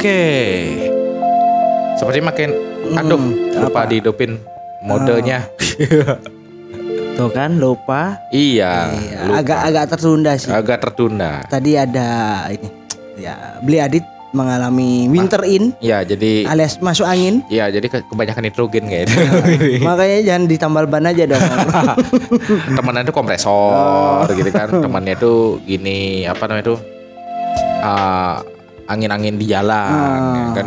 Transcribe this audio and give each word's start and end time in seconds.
Oke. 0.00 0.24
Seperti 1.92 2.24
makin 2.24 2.48
aduh 2.96 3.20
Hmm, 3.20 3.60
lupa 3.60 3.84
apa? 3.84 3.92
dihidupin 3.92 4.40
modenya. 4.80 5.44
Tuh 7.12 7.28
kan 7.28 7.60
lupa. 7.60 8.16
iya. 8.32 8.88
Iya, 8.88 9.20
agak-agak 9.36 9.84
tertunda 9.92 10.32
sih. 10.34 10.48
agak 10.48 10.80
tertunda. 10.80 11.44
Tadi 11.44 11.76
ada 11.76 12.08
ini. 12.48 12.72
Ya, 13.20 13.60
beli 13.60 13.76
Adit 13.76 14.00
mengalami 14.32 15.04
winter 15.04 15.44
in 15.44 15.76
Ya, 15.76 16.00
jadi 16.00 16.48
alias 16.48 16.80
masuk 16.80 17.04
angin. 17.04 17.44
ya 17.52 17.68
jadi 17.68 17.84
ke- 17.84 18.08
kebanyakan 18.08 18.40
nitrogen 18.42 18.88
kayaknya. 18.88 19.20
Makanya 19.84 20.18
jangan 20.24 20.42
ditambal 20.48 20.88
ban 20.88 21.04
aja 21.04 21.28
dong. 21.28 21.44
Temennya 22.72 23.04
itu 23.04 23.12
kompresor 23.12 24.24
gitu 24.32 24.48
kan. 24.48 24.72
Temannya 24.72 25.12
itu 25.12 25.32
gini 25.60 26.24
apa 26.24 26.48
namanya 26.48 26.64
itu? 26.64 26.76
ah, 27.80 28.40
angin-angin 28.90 29.34
di 29.34 29.46
jalan 29.46 29.90
ya 30.34 30.42
Ah, 30.42 30.50
kan 30.52 30.66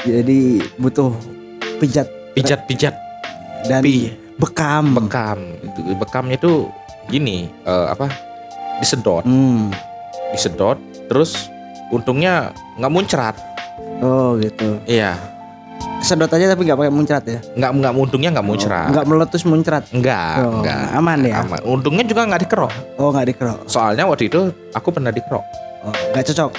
Jadi 0.00 0.38
butuh 0.76 1.10
pijat 1.76 2.06
pijat-pijat 2.32 2.94
dan 3.66 3.82
pi 3.82 4.14
bekam. 4.36 4.94
bekam. 4.94 5.38
Itu 5.60 5.80
bekamnya 5.94 6.36
itu 6.36 6.70
gini 7.06 7.50
eh, 7.62 7.86
apa? 7.88 8.06
Disedot, 8.78 9.22
Hmm. 9.22 9.74
disedot 10.30 10.78
terus 11.06 11.50
untungnya 11.90 12.50
nggak 12.78 12.92
muncrat. 12.92 13.34
Oh 13.98 14.38
gitu. 14.38 14.78
Iya, 14.86 15.18
Sedot 15.98 16.30
aja 16.30 16.46
tapi 16.48 16.62
nggak 16.62 16.78
pakai 16.78 16.94
muncrat 16.94 17.24
ya? 17.26 17.42
nggak 17.50 17.70
nggak 17.74 17.92
untungnya 17.92 18.30
nggak 18.30 18.46
muncrat. 18.46 18.86
Nggak 18.88 19.02
meletus 19.04 19.42
muncrat. 19.42 19.82
Enggak, 19.90 20.34
Oh, 20.38 20.62
enggak. 20.62 20.78
aman 20.94 21.18
ya? 21.20 21.36
Aman. 21.42 21.58
Untungnya 21.66 22.06
juga 22.06 22.22
nggak 22.22 22.46
dikerok. 22.46 22.72
Oh 22.96 23.10
nggak 23.10 23.26
dikerok. 23.28 23.58
Soalnya 23.66 24.06
waktu 24.06 24.30
itu 24.30 24.40
aku 24.70 24.94
pernah 24.94 25.10
dikerok. 25.10 25.42
Oh, 25.82 25.94
nggak 26.14 26.22
cocok. 26.24 26.50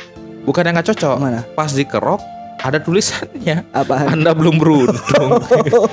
Bukan 0.45 0.65
yang 0.65 0.73
nggak 0.75 0.87
cocok. 0.93 1.17
Mana? 1.19 1.41
Pas 1.53 1.71
dikerok 1.71 2.21
ada 2.59 2.75
tulisannya. 2.75 3.63
Apaan? 3.71 4.19
Anda 4.19 4.35
belum 4.35 4.59
beruntung. 4.59 5.39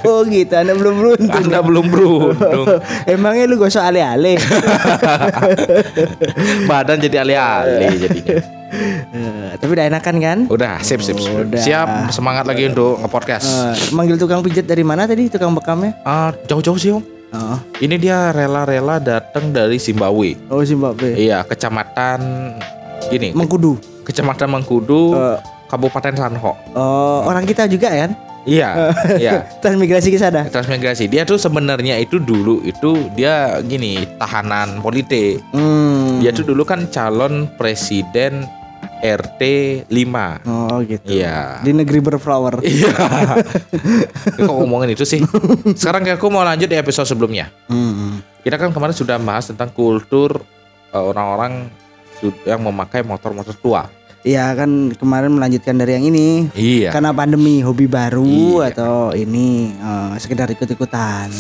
Oh 0.07 0.23
gitu, 0.27 0.55
Anda 0.55 0.75
belum 0.75 0.95
beruntung. 0.99 1.31
Anda 1.31 1.59
belum 1.63 1.87
beruntung. 1.91 2.67
Emangnya 3.11 3.47
lu 3.47 3.59
gosok 3.59 3.83
ale-ale? 3.83 4.39
Badan 6.71 6.99
jadi 6.99 7.23
alih-alih 7.23 7.91
jadinya. 8.03 8.39
Eh, 9.15 9.51
tapi 9.63 9.71
udah 9.79 9.87
enakan 9.87 10.15
kan? 10.19 10.39
Udah, 10.51 10.83
sip 10.83 10.99
sip. 11.03 11.19
sip. 11.23 11.31
Udah. 11.31 11.61
Siap, 11.61 12.11
semangat 12.11 12.51
lagi 12.51 12.67
untuk 12.67 12.99
nge-podcast. 12.99 13.47
Eh, 13.47 13.75
manggil 13.95 14.19
tukang 14.19 14.43
pijat 14.43 14.67
dari 14.67 14.83
mana 14.83 15.07
tadi 15.07 15.31
tukang 15.31 15.55
bekamnya? 15.55 15.95
Ah, 16.03 16.35
jauh-jauh 16.51 16.79
sih, 16.79 16.91
Om. 16.91 17.03
Oh, 17.37 17.59
Ini 17.83 17.99
dia 17.99 18.31
rela-rela 18.33 19.03
datang 19.03 19.51
dari 19.51 19.79
Zimbabwe. 19.79 20.35
oh 20.51 20.63
Zimbabwe. 20.63 21.15
Iya, 21.15 21.43
kecamatan 21.47 22.19
gini, 23.11 23.35
Mengkudu. 23.35 23.79
Kecamatan 24.07 24.49
Mengkudu, 24.49 25.13
Eh, 25.13 25.39
Kabupaten 25.67 26.15
Sanho. 26.15 26.55
oh, 26.73 27.21
orang 27.27 27.43
kita 27.43 27.67
juga 27.67 27.91
kan? 27.91 28.15
Iya, 28.47 28.95
iya. 29.19 29.43
Transmigrasi 29.59 30.15
ke 30.15 30.19
sana. 30.23 30.47
Transmigrasi. 30.47 31.11
Dia 31.11 31.27
tuh 31.27 31.35
sebenarnya 31.35 31.99
itu 31.99 32.23
dulu 32.23 32.63
itu 32.63 33.11
dia 33.19 33.59
gini, 33.67 34.07
tahanan 34.23 34.79
politik. 34.79 35.43
Hmm. 35.51 36.23
Dia 36.23 36.31
tuh 36.31 36.47
dulu 36.47 36.63
kan 36.63 36.87
calon 36.87 37.51
presiden 37.59 38.47
RT 39.03 39.43
5. 39.91 40.47
Oh 40.47 40.79
gitu. 40.87 41.11
Iya. 41.19 41.59
Di 41.61 41.75
negeri 41.75 41.99
berflower. 41.99 42.63
Iya. 42.71 42.95
Kok 44.39 44.55
ngomongin 44.63 44.95
itu 44.95 45.03
sih? 45.03 45.19
Sekarang 45.83 46.07
aku 46.07 46.31
mau 46.31 46.47
lanjut 46.47 46.71
di 46.71 46.79
episode 46.79 47.11
sebelumnya. 47.11 47.51
Hmm. 47.67 48.23
Kita 48.47 48.55
kan 48.57 48.71
kemarin 48.71 48.95
sudah 48.95 49.19
bahas 49.19 49.51
tentang 49.51 49.75
kultur 49.75 50.39
eh, 50.95 51.03
orang-orang 51.03 51.67
yang 52.47 52.63
memakai 52.63 53.03
motor-motor 53.03 53.59
tua. 53.59 53.91
Iya 54.27 54.51
kan 54.53 54.91
kemarin 54.91 55.31
melanjutkan 55.31 55.79
dari 55.79 55.95
yang 55.95 56.05
ini 56.05 56.51
Iya. 56.53 56.91
karena 56.91 57.15
pandemi 57.15 57.63
hobi 57.63 57.87
baru 57.87 58.59
Iya. 58.59 58.75
atau 58.75 58.95
ini 59.15 59.71
eh, 59.73 60.13
sekedar 60.19 60.51
ikut-ikutan. 60.51 61.31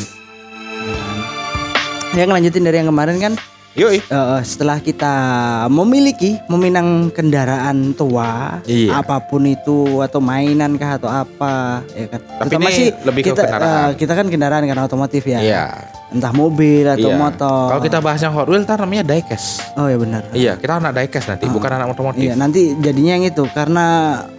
Yang 2.14 2.30
lanjutin 2.30 2.62
dari 2.62 2.78
yang 2.78 2.88
kemarin 2.88 3.18
kan 3.18 3.32
Yoi. 3.74 3.98
eh, 4.00 4.40
setelah 4.40 4.78
kita 4.78 5.14
memiliki 5.66 6.38
meminang 6.46 7.10
kendaraan 7.10 7.90
tua 7.92 8.62
Iya. 8.62 8.96
apa 8.96 9.18
pun 9.20 9.44
itu 9.44 10.00
atau 10.00 10.22
mainan 10.22 10.78
kah 10.78 10.96
atau 10.96 11.10
apa 11.10 11.82
ya 11.90 12.06
kan. 12.06 12.20
Tapi 12.22 12.38
Terutama 12.48 12.70
ini 12.70 12.78
sih 12.78 12.88
lebih 13.02 13.20
ke 13.20 13.28
kita 13.28 13.42
kendaraan. 13.42 13.66
eh, 13.66 13.90
kita 13.98 14.12
kan 14.14 14.26
kendaraan 14.30 14.62
kan 14.64 14.78
otomotif 14.80 15.26
ya. 15.26 15.42
Iya. 15.42 15.64
Entah 16.16 16.32
mobil 16.32 16.82
atau 16.82 17.12
Iya. 17.12 17.20
motor. 17.20 17.68
Kalau 17.68 17.82
kita 17.82 17.98
bahas 18.00 18.18
yang 18.18 18.32
Hot 18.32 18.48
Wheels 18.48 18.64
ntar 18.64 18.80
namanya 18.80 19.04
diecast. 19.04 19.76
Oh 19.76 19.84
ya 19.84 20.00
benar. 20.00 20.24
Iya, 20.32 20.56
kita 20.56 20.80
anak 20.80 20.96
diecast 20.96 21.26
nanti, 21.28 21.44
bukan 21.46 21.70
anak 21.70 21.92
otomotif. 21.92 22.24
Iya 22.24 22.34
nanti 22.34 22.72
jadinya 22.74 23.12
yang 23.14 23.24
itu 23.26 23.44
karena 23.50 23.86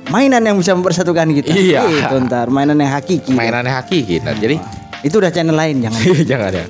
mainan 0.10 0.42
yang 0.42 0.58
bisa 0.58 0.74
mempersatukan 0.74 1.30
kita. 1.38 1.54
Iya. 1.54 1.86
Itu 1.86 2.18
ntar 2.26 2.50
mainan 2.50 2.76
yang 2.76 2.90
hakiki. 2.90 3.32
Mainannya 3.32 3.70
hakiki. 3.72 4.20
Nah, 4.20 4.34
jadi 4.34 4.58
Itu 5.00 5.22
udah 5.22 5.30
channel 5.30 5.54
lain 5.54 5.86
jangan. 5.86 6.02
jangan 6.34 6.52
ya. 6.52 6.66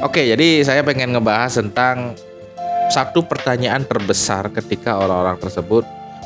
Oke, 0.00 0.22
jadi 0.22 0.62
saya 0.62 0.84
pengen 0.84 1.10
ngebahas 1.10 1.50
tentang 1.50 2.14
satu 2.86 3.24
pertanyaan 3.24 3.82
terbesar 3.82 4.52
ketika 4.52 4.94
orang-orang 4.94 5.40
tersebut 5.40 5.82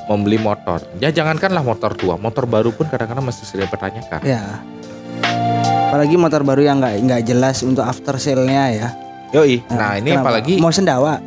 membeli 0.07 0.37
motor. 0.37 0.83
Ya 0.99 1.09
jangankanlah 1.09 1.63
motor 1.63 1.95
tua, 1.95 2.19
motor 2.19 2.45
baru 2.45 2.69
pun 2.69 2.85
kadang-kadang 2.85 3.25
masih 3.25 3.45
sering 3.45 3.65
dipertanyakan. 3.65 4.21
ya. 4.21 4.61
Apalagi 5.89 6.15
motor 6.21 6.45
baru 6.45 6.63
yang 6.63 6.79
nggak 6.79 6.95
nggak 7.01 7.23
jelas 7.25 7.65
untuk 7.65 7.83
after 7.83 8.21
sale-nya 8.21 8.65
ya. 8.71 8.89
Yoi. 9.33 9.61
Nah, 9.73 9.97
ini 9.97 10.13
Kenapa? 10.13 10.25
apalagi 10.25 10.55
mau 10.61 10.73
sendawa. 10.73 11.21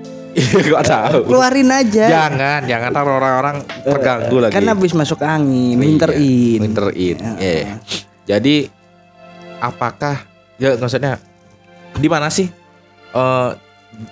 Gak 0.72 0.85
tahu. 0.88 1.28
Keluarin 1.28 1.68
aja. 1.68 2.06
Jangan, 2.07 2.63
jangan 2.63 2.90
ntar 2.96 3.03
orang-orang 3.03 3.57
terganggu 3.84 4.38
lagi. 4.40 4.53
Kan 4.56 4.63
habis 4.63 4.96
masuk 4.96 5.19
angin, 5.22 5.75
Iya, 5.75 5.84
winter 5.84 6.12
in. 6.16 6.59
Winter 6.63 6.88
in. 6.96 7.18
Iya. 7.35 7.63
Jadi 8.24 8.56
apakah 9.59 10.23
ya 10.56 10.78
maksudnya 10.79 11.19
di 12.00 12.08
mana 12.08 12.31
sih 12.31 12.47
eh, 13.12 13.50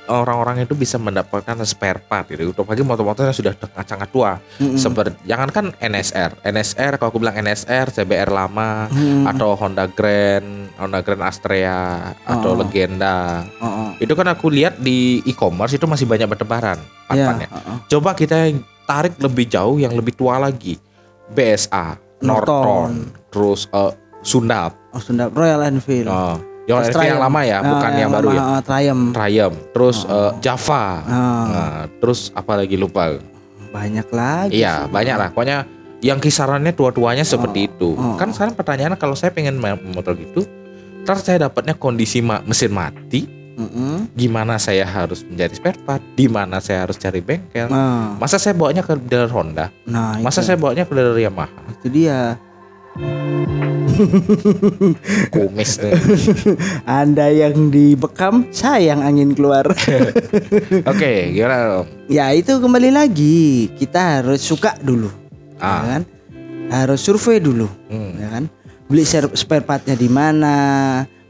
orang-orang 0.05 0.61
itu 0.61 0.73
bisa 0.73 0.95
mendapatkan 0.95 1.53
spare 1.63 1.99
part 1.99 2.25
gitu 2.25 2.49
untuk 2.49 2.65
lagi 2.65 2.81
motor-motor 2.81 3.23
yang 3.23 3.33
sudah 3.33 3.53
sangat 3.83 4.09
tua 4.09 4.37
Mm-mm. 4.57 4.75
seperti 4.75 5.15
jangankan 5.23 5.71
NSR 5.75 6.41
NSR 6.41 6.95
kalau 6.95 7.09
aku 7.09 7.19
bilang 7.19 7.37
NSR 7.37 7.89
CBR 7.91 8.29
lama 8.29 8.87
Hmm. 8.89 9.25
atau 9.25 9.53
Honda 9.53 9.85
Grand 9.85 10.45
Honda 10.75 10.99
Grand 10.99 11.21
Astrea 11.21 11.79
atau 12.21 12.51
Oh. 12.51 12.57
Legenda 12.57 13.43
Oh, 13.57 13.65
oh. 13.65 13.89
itu 13.97 14.11
kan 14.11 14.27
aku 14.27 14.47
lihat 14.47 14.77
di 14.77 15.19
e-commerce 15.23 15.73
itu 15.73 15.85
masih 15.85 16.03
banyak 16.03 16.27
bertebaran 16.27 16.77
part-partnya. 17.05 17.47
oh, 17.47 17.59
oh. 17.59 17.77
coba 17.87 18.13
kita 18.13 18.49
tarik 18.83 19.15
lebih 19.17 19.45
jauh 19.45 19.77
yang 19.77 19.91
lebih 19.91 20.11
tua 20.11 20.37
lagi 20.37 20.75
BSA 21.27 21.99
Norton. 22.19 22.51
Norton 22.51 22.91
terus 23.29 23.69
eh, 23.69 23.93
Sundap 24.19 24.75
Oh, 24.89 24.97
Sunda 24.97 25.29
Royal 25.29 25.61
Enfield. 25.63 26.09
oh, 26.09 26.41
yang, 26.71 26.85
Terus 26.85 27.05
yang 27.07 27.19
lama 27.19 27.41
ya 27.41 27.57
Ah, 27.57 27.63
bukan 27.65 27.91
yang, 27.91 28.11
baru 28.11 28.27
lama, 28.29 28.37
ya? 28.37 28.43
ah, 28.45 28.61
Triumph. 28.61 29.09
Triumph. 29.11 29.57
Terus 29.71 29.97
eh, 30.05 30.31
Java. 30.39 30.83
Ah, 31.01 31.45
Nah, 31.45 31.71
terus 31.97 32.19
apa 32.31 32.53
lagi 32.55 32.75
lupa? 32.75 33.17
Banyak 33.69 34.07
lagi. 34.09 34.53
Iya 34.55 34.85
banyak 34.85 35.15
lah. 35.15 35.29
Pokoknya 35.29 35.65
yang 35.99 36.17
kisarannya 36.17 36.71
tua-tuanya 36.71 37.21
seperti 37.23 37.67
itu. 37.67 37.91
Oh. 37.91 38.15
kan 38.15 38.29
sekarang 38.29 38.53
pertanyaannya 38.53 38.95
kalau 38.95 39.13
saya 39.13 39.29
pengen 39.29 39.59
motor 39.59 40.15
gitu 40.15 40.47
ntar 40.99 41.17
saya 41.17 41.43
dapatnya 41.43 41.73
kondisi 41.73 42.19
ma- 42.19 42.39
mesin 42.41 42.69
mati 42.69 43.27
Mm-mm. 43.55 44.07
gimana 44.13 44.55
saya 44.55 44.83
harus 44.83 45.23
mencari 45.23 45.51
spare 45.51 45.79
part 45.79 45.99
di 46.13 46.27
mana 46.27 46.59
saya 46.59 46.85
harus 46.85 46.95
cari 46.95 47.19
bengkel 47.19 47.67
Nah, 47.67 48.15
masa 48.15 48.37
saya 48.37 48.53
bawanya 48.53 48.79
ke 48.79 48.95
dealer 48.95 49.27
Honda 49.27 49.71
nah 49.83 50.15
masa 50.19 50.39
itu, 50.39 50.47
saya 50.47 50.57
bawanya 50.57 50.83
ke 50.83 50.93
dealer 50.93 51.17
Yamaha? 51.17 51.51
Itu 51.73 51.87
dia. 51.89 52.39
kumis 55.33 55.77
tuh. 55.77 55.91
Anda 56.83 57.29
yang 57.29 57.69
dibekam, 57.69 58.47
saya 58.49 58.93
yang 58.95 59.03
angin 59.03 59.35
keluar. 59.35 59.67
oke 60.91 61.11
gimana 61.31 61.83
Om? 61.83 61.87
ya 62.09 62.31
itu 62.33 62.57
kembali 62.57 62.89
lagi 62.89 63.69
kita 63.75 64.21
harus 64.21 64.41
suka 64.41 64.75
dulu, 64.81 65.09
ya 65.57 65.63
ah 65.63 65.81
kan? 65.97 66.01
Harus 66.69 67.01
survei 67.01 67.41
dulu, 67.41 67.65
hmm. 67.89 68.11
ya 68.17 68.27
kan? 68.29 68.43
Beli 68.89 69.05
spare 69.05 69.61
partnya 69.61 69.93
di 69.93 70.09
mana, 70.09 70.55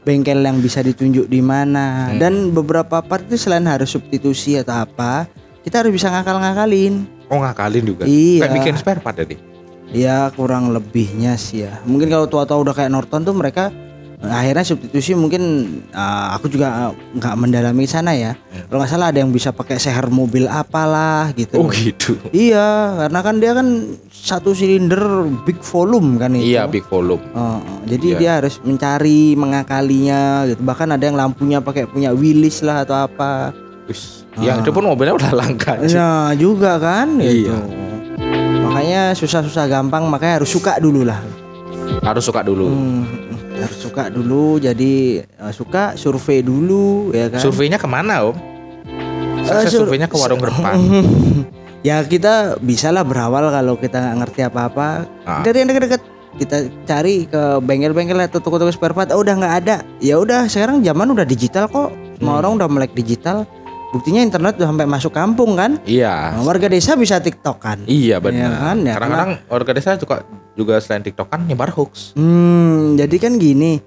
bengkel 0.00 0.40
yang 0.40 0.60
bisa 0.60 0.80
ditunjuk 0.80 1.28
di 1.28 1.40
mana, 1.44 2.08
Hmm. 2.12 2.18
dan 2.20 2.34
beberapa 2.50 3.00
part 3.00 3.24
itu 3.28 3.36
selain 3.36 3.64
harus 3.68 3.88
substitusi 3.88 4.56
atau 4.56 4.84
apa, 4.84 5.28
kita 5.60 5.84
harus 5.84 5.92
bisa 5.92 6.08
ngakal-ngakalin. 6.08 7.04
oh 7.30 7.38
ngakalin 7.38 7.84
juga 7.84 8.04
Iya. 8.08 8.42
kayak 8.42 8.54
bikin 8.58 8.74
spare 8.74 9.00
part 9.00 9.16
tadi 9.16 9.36
Ya 9.36 9.59
kurang 10.30 10.70
lebihnya 10.70 11.34
sih 11.34 11.66
ya. 11.66 11.82
Mungkin 11.82 12.06
kalau 12.06 12.26
tua-tua 12.26 12.58
udah 12.58 12.72
kayak 12.72 12.88
Norton 12.88 13.22
tuh 13.22 13.34
mereka 13.34 13.74
eh, 14.16 14.30
akhirnya 14.30 14.62
substitusi 14.62 15.12
mungkin 15.12 15.42
eh, 15.88 16.26
aku 16.30 16.46
juga 16.46 16.88
eh, 16.88 16.92
nggak 17.16 17.34
mendalami 17.34 17.84
sana 17.84 18.14
ya. 18.14 18.38
Hmm. 18.38 18.70
Kalau 18.70 18.78
nggak 18.78 18.90
salah 18.90 19.10
ada 19.10 19.18
yang 19.18 19.30
bisa 19.30 19.50
pakai 19.50 19.76
seher 19.76 20.06
mobil 20.06 20.46
apalah 20.46 21.34
gitu. 21.34 21.58
oh 21.58 21.66
gitu 21.66 22.14
Iya, 22.30 22.68
karena 23.02 23.20
kan 23.20 23.34
dia 23.36 23.52
kan 23.52 23.66
satu 24.10 24.52
silinder 24.52 25.00
big 25.42 25.58
volume 25.60 26.20
kan 26.20 26.36
itu. 26.36 26.52
iya 26.52 26.68
big 26.68 26.84
volume 26.86 27.24
oh. 27.32 27.56
jadi 27.88 28.06
Iya. 28.06 28.18
dia 28.20 28.30
harus 28.36 28.60
mencari 28.60 29.32
mengakalinya 29.34 30.44
gitu. 30.46 30.60
Bahkan 30.60 30.88
ada 30.92 31.02
yang 31.02 31.16
lampunya 31.16 31.58
pakai 31.58 31.88
punya 31.88 32.12
Willys 32.12 32.60
lah 32.60 32.84
atau 32.84 32.94
apa. 32.94 33.50
Wis, 33.88 34.22
yang 34.38 34.62
itu 34.62 34.70
pun 34.70 34.86
mobilnya 34.86 35.18
udah 35.18 35.32
langka. 35.34 35.74
Nah, 35.82 36.30
juga 36.38 36.78
kan 36.78 37.18
Iya. 37.18 37.58
Makanya 38.70 39.12
susah-susah 39.12 39.66
gampang 39.66 40.06
makanya 40.06 40.40
harus 40.40 40.48
suka 40.48 40.78
dulu 40.78 41.02
lah 41.02 41.18
Harus 42.00 42.22
suka 42.22 42.40
dulu. 42.40 42.70
Hmm, 42.70 43.02
harus 43.52 43.76
suka 43.76 44.06
dulu 44.08 44.56
jadi 44.56 44.92
eh, 45.20 45.52
suka 45.52 45.92
survei 45.94 46.38
dulu 46.40 47.10
ya 47.10 47.26
kan 47.28 47.42
Surveinya 47.42 47.76
ke 47.76 47.84
mana 47.84 48.24
om? 48.24 48.36
Saya 49.42 49.66
sur- 49.66 49.84
surveinya 49.84 50.06
ke 50.06 50.14
warung 50.14 50.38
depan. 50.38 50.78
ya 51.88 51.98
kita 52.00 52.56
bisalah 52.58 53.02
berawal 53.02 53.50
kalau 53.50 53.74
kita 53.74 53.98
nggak 53.98 54.16
ngerti 54.16 54.40
apa-apa 54.44 54.88
Ah. 55.26 55.42
dari 55.42 55.60
yang 55.60 55.68
dekat-dekat 55.68 56.02
kita 56.38 56.56
cari 56.86 57.26
ke 57.26 57.42
bengkel-bengkel 57.58 58.22
atau 58.22 58.38
toko-toko 58.38 58.70
spare 58.70 58.94
part 58.94 59.10
oh, 59.10 59.18
udah 59.18 59.34
nggak 59.34 59.54
ada 59.58 59.76
ya 59.98 60.14
udah 60.14 60.46
sekarang 60.46 60.80
zaman 60.80 61.10
udah 61.10 61.26
digital 61.26 61.66
kok 61.66 61.90
semua 62.16 62.30
Hmm. 62.30 62.40
orang 62.40 62.52
udah 62.54 62.68
melek 62.70 62.92
digital 62.94 63.42
buktinya 63.90 64.22
internet 64.22 64.56
udah 64.56 64.68
sampai 64.70 64.86
masuk 64.86 65.12
kampung 65.12 65.54
kan 65.54 65.78
Iya. 65.82 66.38
Nah, 66.38 66.42
warga 66.42 66.66
desa 66.66 66.94
bisa 66.94 67.18
tiktok 67.18 67.58
kan 67.58 67.78
Iya 67.84 68.00
Iya 68.10 68.16
benar. 68.18 68.50
kan, 68.56 68.76
ya, 68.80 68.94
Kadang-kadang 68.96 69.30
warga 69.46 69.70
desa 69.74 69.90
juga 69.94 70.16
juga 70.54 70.74
selain 70.78 71.02
TikTok 71.02 71.28
kan 71.28 71.40
nyebar 71.42 71.70
hoax. 71.70 72.12
Hmm, 72.14 72.94
jadi 72.94 73.16
kan 73.16 73.36
gini, 73.36 73.80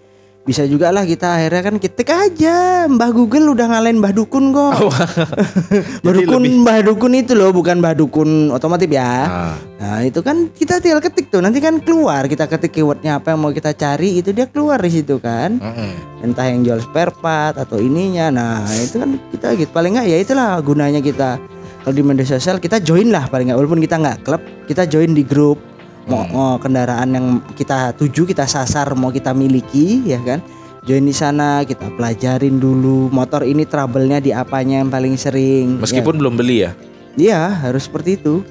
bisa 0.43 0.67
juga 0.67 0.91
lah 0.91 1.07
kita 1.07 1.39
akhirnya 1.39 1.63
kan 1.63 1.75
ketik 1.79 2.09
aja. 2.09 2.83
Mbah 2.85 3.09
Google 3.09 3.55
udah 3.55 3.63
ngalahin 3.65 4.03
Mbah 4.03 4.11
Dukun 4.11 4.51
kok. 4.51 4.75
Mbah 6.03 6.11
Jadi 6.11 6.19
Dukun, 6.19 6.41
lebih- 6.43 6.59
Mbah 6.59 6.79
Dukun 6.83 7.13
itu 7.15 7.31
loh, 7.31 7.49
bukan 7.49 7.79
Mbah 7.79 7.95
Dukun 7.95 8.29
otomotif 8.51 8.91
ya. 8.91 9.23
Nah, 9.23 9.55
Nah 9.79 9.99
itu 9.99 10.19
kan 10.19 10.47
kita 10.49 10.79
tinggal 10.79 10.99
ketik 10.99 11.27
tuh, 11.27 11.39
nanti 11.39 11.59
kan 11.59 11.79
keluar 11.79 12.23
kita 12.25 12.47
ketik 12.47 12.71
keywordnya 12.73 13.19
apa 13.19 13.31
yang 13.31 13.39
mau 13.39 13.51
kita 13.51 13.71
cari 13.71 14.15
itu 14.17 14.31
dia 14.31 14.43
keluar 14.45 14.79
di 14.79 14.91
situ 14.93 15.15
kan. 15.17 15.59
mm-mm. 15.59 15.91
Entah 16.21 16.43
yang 16.45 16.63
jual 16.63 16.79
spare 16.79 17.11
part 17.13 17.55
atau 17.55 17.79
ininya, 17.79 18.27
nah 18.27 18.63
itu 18.69 18.99
kan 18.99 19.15
kita 19.31 19.55
gitu. 19.55 19.71
Paling 19.71 19.95
nggak 19.95 20.07
ya 20.07 20.17
itulah 20.19 20.59
gunanya 20.59 20.99
kita. 20.99 21.39
Kalau 21.83 21.91
di 21.91 21.99
media 21.99 22.23
sosial 22.23 22.59
kita 22.59 22.79
join 22.79 23.11
lah 23.11 23.27
paling 23.27 23.47
nggak. 23.47 23.59
Walaupun 23.59 23.79
kita 23.79 23.95
nggak 23.95 24.17
klub 24.23 24.39
kita 24.67 24.87
join 24.87 25.11
di 25.11 25.23
grup 25.23 25.59
mau, 26.05 26.21
Hmm. 26.21 26.31
mau 26.31 26.51
kendaraan 26.55 27.09
yang 27.09 27.25
kita 27.53 27.93
tuju 27.93 28.25
kita 28.25 28.43
sasar 28.45 28.91
mau 28.93 29.09
kita 29.09 29.31
miliki 29.31 30.03
ya 30.03 30.19
kan 30.19 30.39
join 30.81 31.01
di 31.01 31.11
sana 31.11 31.63
kita 31.63 31.87
pelajarin 31.91 32.57
dulu 32.57 33.07
motor 33.09 33.41
ini 33.41 33.63
trouble-nya 33.63 34.19
di 34.19 34.31
apanya 34.31 34.79
yang 34.79 34.89
paling 34.89 35.15
sering 35.15 35.79
Meskipun 35.79 36.15
belum 36.15 36.35
beli 36.35 36.57
ya. 36.61 36.71
ya, 36.71 36.71
iya 37.15 37.41
harus 37.57 37.85
seperti 37.85 38.17
itu 38.17 38.43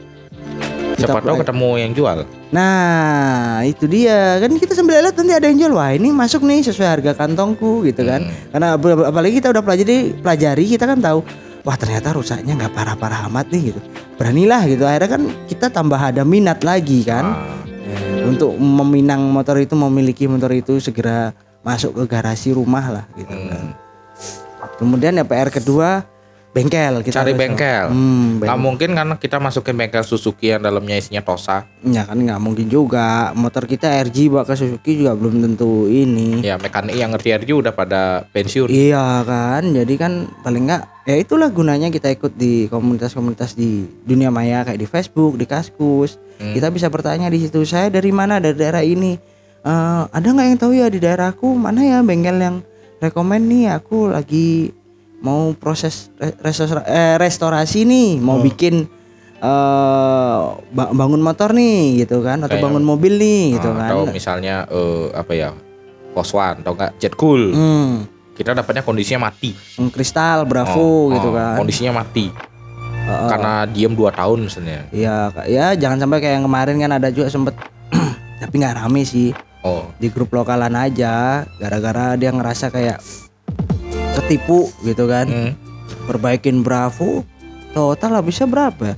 Siapa 0.93 1.19
tahu 1.19 1.41
ketemu 1.41 1.71
yang 1.79 1.93
jual. 1.93 2.19
nah 2.49 3.61
itu 3.63 3.85
dia 3.85 4.39
kan 4.39 4.53
kita 4.53 4.73
sambil 4.73 5.01
lihat 5.01 5.13
nanti 5.15 5.33
ada 5.35 5.47
yang 5.47 5.59
jual 5.59 5.73
wah 5.73 5.89
ini 5.89 6.09
masuk 6.09 6.41
nih 6.43 6.63
sesuai 6.63 6.89
harga 6.91 7.13
kantongku 7.15 7.83
gitu 7.83 8.01
kan 8.03 8.23
Hmm. 8.23 8.33
karena 8.51 8.67
ap- 8.77 9.07
apalagi 9.09 9.35
kita 9.35 9.51
udah 9.51 9.61
pelajari 9.61 9.97
pelajari 10.15 10.65
kita 10.69 10.85
kan 10.85 11.01
tahu 11.01 11.21
wah 11.63 11.77
ternyata 11.79 12.15
rusaknya 12.15 12.59
nggak 12.59 12.75
parah-parah 12.75 13.27
amat 13.31 13.47
nih 13.51 13.75
gitu. 13.75 13.81
Beranilah 14.19 14.63
gitu. 14.67 14.83
Akhirnya 14.87 15.11
kan 15.19 15.23
kita 15.47 15.67
tambah 15.71 15.99
ada 15.99 16.23
minat 16.27 16.63
lagi 16.67 17.07
kan. 17.07 17.25
Ah, 17.27 17.63
Eh, 17.93 18.25
untuk 18.25 18.57
meminang 18.57 19.21
motor 19.29 19.61
itu 19.61 19.77
memiliki 19.77 20.25
motor 20.25 20.55
itu 20.55 20.81
segera 20.81 21.37
masuk 21.61 21.99
ke 22.03 22.05
garasi 22.09 22.55
rumah 22.55 22.85
lah 22.89 23.05
gitu 23.15 23.35
hmm. 23.35 23.49
kan 23.51 23.65
kemudian 24.81 25.19
ya 25.19 25.25
PR 25.27 25.51
kedua 25.51 26.07
bengkel 26.53 27.01
kita 27.01 27.25
Cari 27.25 27.33
bengkel. 27.33 27.89
hmm, 27.89 28.45
Nggak 28.45 28.61
mungkin 28.61 28.91
kan 28.93 29.09
kita 29.17 29.41
masukin 29.41 29.73
bengkel 29.73 30.05
Suzuki 30.05 30.53
yang 30.53 30.61
dalamnya 30.61 31.01
isinya 31.01 31.25
Tosa. 31.25 31.65
ya 31.81 32.05
kan 32.05 32.15
nggak 32.15 32.37
mungkin 32.39 32.69
juga 32.69 33.33
motor 33.33 33.65
kita 33.65 33.89
RG 34.05 34.29
bawa 34.29 34.45
ke 34.45 34.53
Suzuki 34.53 35.01
juga 35.01 35.17
belum 35.17 35.41
tentu 35.41 35.89
ini 35.89 36.45
Ya 36.45 36.61
mekanik 36.61 36.93
yang 36.93 37.11
ngerti 37.11 37.33
RG 37.33 37.51
udah 37.57 37.73
pada 37.73 38.29
pensiun. 38.31 38.69
Iya 38.69 39.25
kan, 39.25 39.65
jadi 39.73 39.95
kan 39.97 40.13
paling 40.45 40.69
nggak 40.69 40.83
ya 41.03 41.17
itulah 41.17 41.49
gunanya 41.49 41.89
kita 41.89 42.13
ikut 42.13 42.37
di 42.37 42.69
komunitas-komunitas 42.69 43.57
di 43.57 43.89
dunia 44.05 44.29
maya 44.29 44.63
kayak 44.63 44.77
di 44.77 44.87
Facebook, 44.87 45.41
di 45.41 45.49
Kaskus. 45.49 46.21
Hmm. 46.37 46.53
Kita 46.53 46.69
bisa 46.69 46.87
bertanya 46.87 47.27
di 47.27 47.41
situ, 47.41 47.65
saya 47.65 47.89
dari 47.89 48.13
mana, 48.13 48.37
dari 48.39 48.55
daerah 48.55 48.85
ini. 48.85 49.17
Eh, 49.63 50.03
ada 50.05 50.27
nggak 50.27 50.47
yang 50.47 50.59
tahu 50.61 50.73
ya 50.75 50.87
di 50.87 50.99
daerahku 50.99 51.49
mana 51.49 51.81
ya 51.81 51.99
bengkel 52.03 52.37
yang 52.37 52.57
rekomend 52.99 53.49
nih? 53.49 53.73
Aku 53.73 54.11
lagi 54.11 54.75
mau 55.23 55.55
proses 55.55 56.11
re- 56.17 56.35
restora- 56.37 56.85
eh, 56.85 57.15
restorasi 57.17 57.83
nih, 57.83 58.19
mau 58.19 58.39
Oh. 58.39 58.43
bikin 58.43 58.87
eh 59.39 60.41
ba- 60.71 60.93
bangun 60.93 61.19
motor 61.19 61.51
nih 61.51 62.03
gitu 62.03 62.23
kan, 62.23 62.39
atau 62.41 62.53
Kayak- 62.53 62.65
bangun 62.65 62.85
mobil 62.85 63.15
nih 63.17 63.59
gitu 63.59 63.71
Ah, 63.71 63.77
kan. 63.77 63.91
Atau 63.91 64.03
misalnya 64.09 64.67
eh, 64.67 65.07
apa 65.13 65.33
ya? 65.33 65.51
Poswan 66.13 66.61
atau 66.61 66.77
enggak 66.77 66.93
Jet 66.99 67.15
Cool. 67.15 67.51
Hmm, 67.51 68.05
Kita 68.33 68.53
dapatnya 68.53 68.81
kondisinya 68.81 69.27
mati. 69.27 69.57
kristal, 69.91 70.45
bravo 70.45 71.09
Oh, 71.09 71.11
gitu 71.11 71.29
oh, 71.29 71.35
kan. 71.35 71.57
Kondisinya 71.57 71.93
mati. 71.97 72.29
Heeh. 72.29 73.29
Karena 73.29 73.65
diem 73.65 73.91
2 73.91 74.11
tahun 74.11 74.47
misalnya. 74.47 74.87
Iya, 74.91 75.17
ya 75.45 75.67
jangan 75.75 75.99
sampai 75.99 76.19
kayak 76.19 76.35
yang 76.37 76.47
kemarin 76.47 76.77
kan 76.79 76.93
ada 76.93 77.09
juga 77.09 77.27
sempet 77.27 77.57
tapi 78.41 78.55
nggak 78.57 78.79
rame 78.79 79.03
sih 79.03 79.33
Oh, 79.63 79.87
di 79.97 80.07
grup 80.07 80.31
lokalan 80.31 80.71
aja 80.73 81.43
gara-gara 81.57 82.15
dia 82.15 82.29
ngerasa 82.29 82.69
kayak 82.69 82.99
ketipu 84.15 84.69
gitu 84.83 85.05
kan 85.07 85.27
hmm. 85.27 85.53
perbaikin 86.07 86.61
Bravo 86.61 87.25
total 87.73 88.21
habisnya 88.21 88.45
berapa 88.45 88.95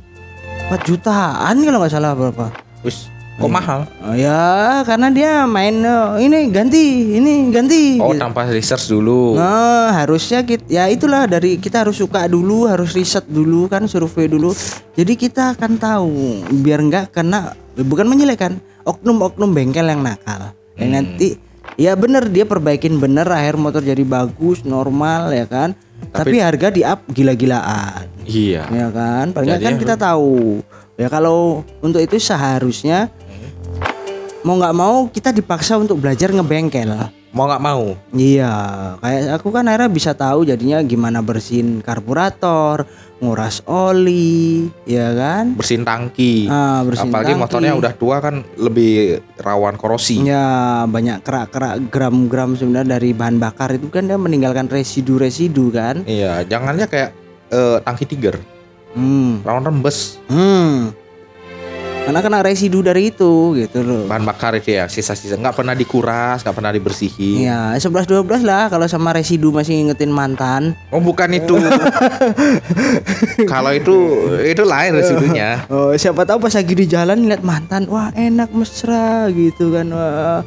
4 0.66 0.88
jutaan 0.88 1.55
kalau 1.61 1.78
nggak 1.78 1.93
salah 1.93 2.12
berapa 2.12 2.49
Wis, 2.81 3.08
kok 3.37 3.49
mahal? 3.49 3.88
oh, 4.05 4.12
ya 4.12 4.81
karena 4.84 5.08
dia 5.08 5.32
main 5.44 5.72
eh, 5.81 6.08
ini 6.20 6.49
ganti 6.49 6.84
ini 7.16 7.49
ganti 7.49 7.96
Oh, 7.96 8.12
gitu. 8.12 8.20
tanpa 8.20 8.44
research 8.44 8.87
dulu. 8.87 9.40
Nah, 9.40 9.88
harusnya 9.94 10.44
kita 10.44 10.69
ya 10.69 10.84
itulah 10.87 11.25
dari 11.25 11.56
kita 11.56 11.81
harus 11.81 11.96
suka 11.96 12.28
dulu, 12.28 12.69
harus 12.69 12.93
riset 12.93 13.25
dulu 13.25 13.64
kan, 13.66 13.88
survei 13.88 14.28
dulu. 14.28 14.52
Jadi 14.93 15.16
kita 15.16 15.56
akan 15.56 15.72
tahu 15.81 16.12
biar 16.61 16.84
nggak 16.84 17.06
kena 17.11 17.56
bukan 17.75 18.05
menjelekkan 18.05 18.52
oknum-oknum 18.84 19.50
bengkel 19.50 19.88
yang 19.88 20.05
nakal. 20.05 20.52
Yang 20.76 20.85
Hmm. 20.85 20.92
nanti 20.92 21.28
ya 21.75 21.93
bener 21.99 22.26
dia 22.31 22.47
perbaikin 22.47 22.99
bener 22.99 23.26
akhir 23.26 23.59
motor 23.59 23.83
jadi 23.83 24.02
bagus, 24.02 24.62
normal 24.62 25.31
ya 25.35 25.47
kan. 25.47 25.75
Tapi, 26.14 26.37
harga 26.38 26.69
di 26.69 26.85
up 26.85 27.00
gila-gilaan. 27.11 28.07
Iya. 28.28 28.69
Ya 28.69 28.88
kan? 28.93 29.33
Paling 29.33 29.49
nggak 29.50 29.61
Jadi 29.62 29.66
kan 29.66 29.76
kita 29.81 29.95
tahu. 29.97 30.61
Ya 30.95 31.09
kalau 31.11 31.66
untuk 31.83 31.99
itu 31.99 32.21
seharusnya 32.21 33.11
mau 34.47 34.61
nggak 34.61 34.76
mau 34.76 35.09
kita 35.09 35.33
dipaksa 35.33 35.81
untuk 35.81 35.99
belajar 35.99 36.31
ngebengkel. 36.31 37.11
Mau 37.35 37.50
nggak 37.50 37.61
mau? 37.61 37.99
Iya, 38.14 38.55
kayak 39.03 39.43
aku 39.43 39.50
kan 39.50 39.67
akhirnya 39.67 39.91
bisa 39.91 40.14
tahu 40.14 40.47
jadinya 40.47 40.79
gimana 40.81 41.19
bersihin 41.19 41.83
karburator, 41.83 42.87
nguras 43.19 43.59
oli, 43.67 44.71
ya 44.87 45.11
kan? 45.11 45.59
Bersihin 45.59 45.83
tangki. 45.83 46.47
Ah, 46.47 46.87
bersihin 46.87 47.11
Apalagi 47.11 47.35
tangki. 47.35 47.43
motornya 47.43 47.75
udah 47.75 47.93
tua 47.93 48.23
kan 48.23 48.47
lebih 48.55 49.19
rawan 49.37 49.75
korosi. 49.75 50.23
Ya, 50.23 50.87
banyak 50.87 51.26
kerak-kerak 51.26 51.91
gram-gram 51.91 52.55
sebenarnya 52.55 52.97
dari 52.97 53.11
bahan 53.11 53.43
bakar 53.43 53.75
itu 53.75 53.91
kan 53.91 54.07
dia 54.07 54.14
meninggalkan 54.14 54.71
residu-residu 54.71 55.75
kan? 55.75 56.07
Iya, 56.07 56.47
jangannya 56.47 56.87
kayak 56.87 57.11
eh, 57.50 57.76
tangki 57.83 58.07
tiger, 58.07 58.38
Hmm. 58.95 59.43
rawan 59.43 59.62
rembes. 59.64 60.23
Hmm. 60.31 60.95
Karena 62.04 62.20
kena 62.20 62.44
residu 62.44 62.84
dari 62.84 63.08
itu 63.08 63.56
gitu 63.56 63.80
loh. 63.80 64.04
Bahan 64.04 64.28
bakar 64.28 64.52
itu 64.61 64.76
ya, 64.76 64.84
sisa-sisa 64.92 65.40
nggak 65.40 65.56
pernah 65.56 65.73
dikuras, 65.73 66.44
nggak 66.44 66.52
pernah 66.52 66.68
dibersihin. 66.68 67.49
Iya, 67.49 67.80
11 67.80 68.04
12 68.04 68.44
lah 68.44 68.68
kalau 68.68 68.84
sama 68.84 69.16
residu 69.16 69.49
masih 69.49 69.80
ngingetin 69.80 70.12
mantan. 70.12 70.76
Oh 70.92 71.00
bukan 71.00 71.32
itu. 71.32 71.56
Kalau 73.52 73.73
itu 73.73 73.96
itu 74.44 74.62
lain 74.62 74.92
residunya. 75.00 75.64
Oh, 75.73 75.96
siapa 75.96 76.28
tahu 76.28 76.44
pas 76.44 76.52
lagi 76.52 76.76
di 76.76 76.84
jalan 76.84 77.25
lihat 77.25 77.40
mantan, 77.40 77.88
wah 77.88 78.12
enak 78.12 78.52
mesra 78.52 79.32
gitu 79.32 79.73
kan. 79.73 79.88
Wah, 79.88 80.44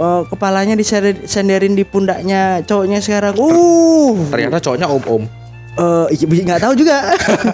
wah, 0.00 0.20
kepalanya 0.24 0.72
disenderin 0.72 1.76
di 1.76 1.84
pundaknya 1.84 2.64
cowoknya 2.64 3.04
sekarang. 3.04 3.36
Uh, 3.36 4.16
Ternyata 4.32 4.56
cowoknya 4.58 4.88
om-om. 4.88 5.43
Eh, 5.74 6.06
iya, 6.12 6.42
nggak 6.44 6.62
tahu 6.62 6.74
juga. 6.74 6.96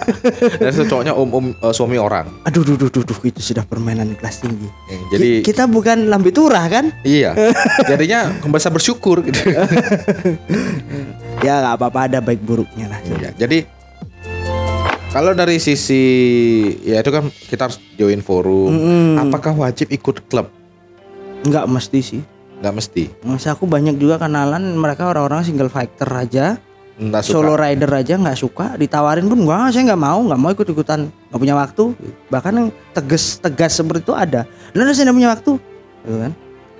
Dan 0.61 0.71
cowoknya 0.85 1.13
om-om 1.13 1.51
eh, 1.51 1.73
suami 1.73 1.97
orang. 1.97 2.29
aduh, 2.43 2.61
duh, 2.61 2.77
duh, 2.77 2.89
duh, 2.89 3.03
duh, 3.03 3.19
itu 3.21 3.41
sudah 3.41 3.63
permainan 3.63 4.13
kelas 4.15 4.41
tinggi. 4.41 4.69
Eh, 4.87 4.99
Jadi 5.09 5.27
Ki- 5.41 5.51
kita 5.51 5.65
bukan 5.65 6.07
lambe 6.07 6.29
turah 6.29 6.65
kan? 6.67 6.89
iya. 7.01 7.33
Jadinya 7.89 8.29
bisa 8.43 8.69
bersyukur 8.69 9.21
gitu. 9.23 9.39
Ya 11.41 11.57
nggak 11.57 11.73
apa-apa 11.81 11.99
ada 12.05 12.19
baik 12.21 12.45
buruknya 12.45 12.85
lah. 12.85 13.01
Iya, 13.01 13.33
Jadi 13.33 13.65
kalau 15.09 15.33
dari 15.33 15.57
sisi 15.57 16.03
ya 16.85 17.01
itu 17.01 17.09
kan 17.09 17.27
kita 17.49 17.65
harus 17.65 17.81
join 17.97 18.21
forum. 18.21 18.69
Mm-mm. 18.69 19.07
Apakah 19.17 19.57
wajib 19.57 19.89
ikut 19.89 20.29
klub? 20.29 20.53
Nggak 21.41 21.65
mesti 21.65 21.99
sih. 21.99 22.21
Nggak 22.61 22.73
mesti. 22.77 23.03
Masa 23.25 23.57
aku 23.57 23.65
banyak 23.65 23.97
juga 23.97 24.21
kenalan 24.21 24.77
mereka 24.77 25.09
orang-orang 25.09 25.41
single 25.41 25.73
fighter 25.73 26.05
aja, 26.07 26.61
Nggak 27.01 27.25
suka. 27.25 27.33
solo 27.33 27.53
rider 27.57 27.89
aja 27.89 28.13
nggak 28.13 28.37
suka, 28.37 28.77
ditawarin 28.77 29.25
pun 29.25 29.41
gua 29.41 29.73
saya 29.73 29.89
nggak 29.89 30.01
mau, 30.05 30.21
nggak 30.21 30.37
mau 30.37 30.49
ikut 30.53 30.67
ikutan, 30.69 31.09
nggak 31.09 31.39
punya 31.41 31.55
waktu. 31.57 31.83
Bahkan 32.29 32.51
yang 32.53 32.67
tegas 32.93 33.41
tegas 33.41 33.73
seperti 33.73 34.05
itu 34.05 34.13
ada. 34.13 34.45
Dan 34.69 34.85
saya 34.93 35.09
nggak 35.09 35.17
punya 35.17 35.29
waktu, 35.33 35.51
gitu 36.05 36.17
kan? 36.21 36.31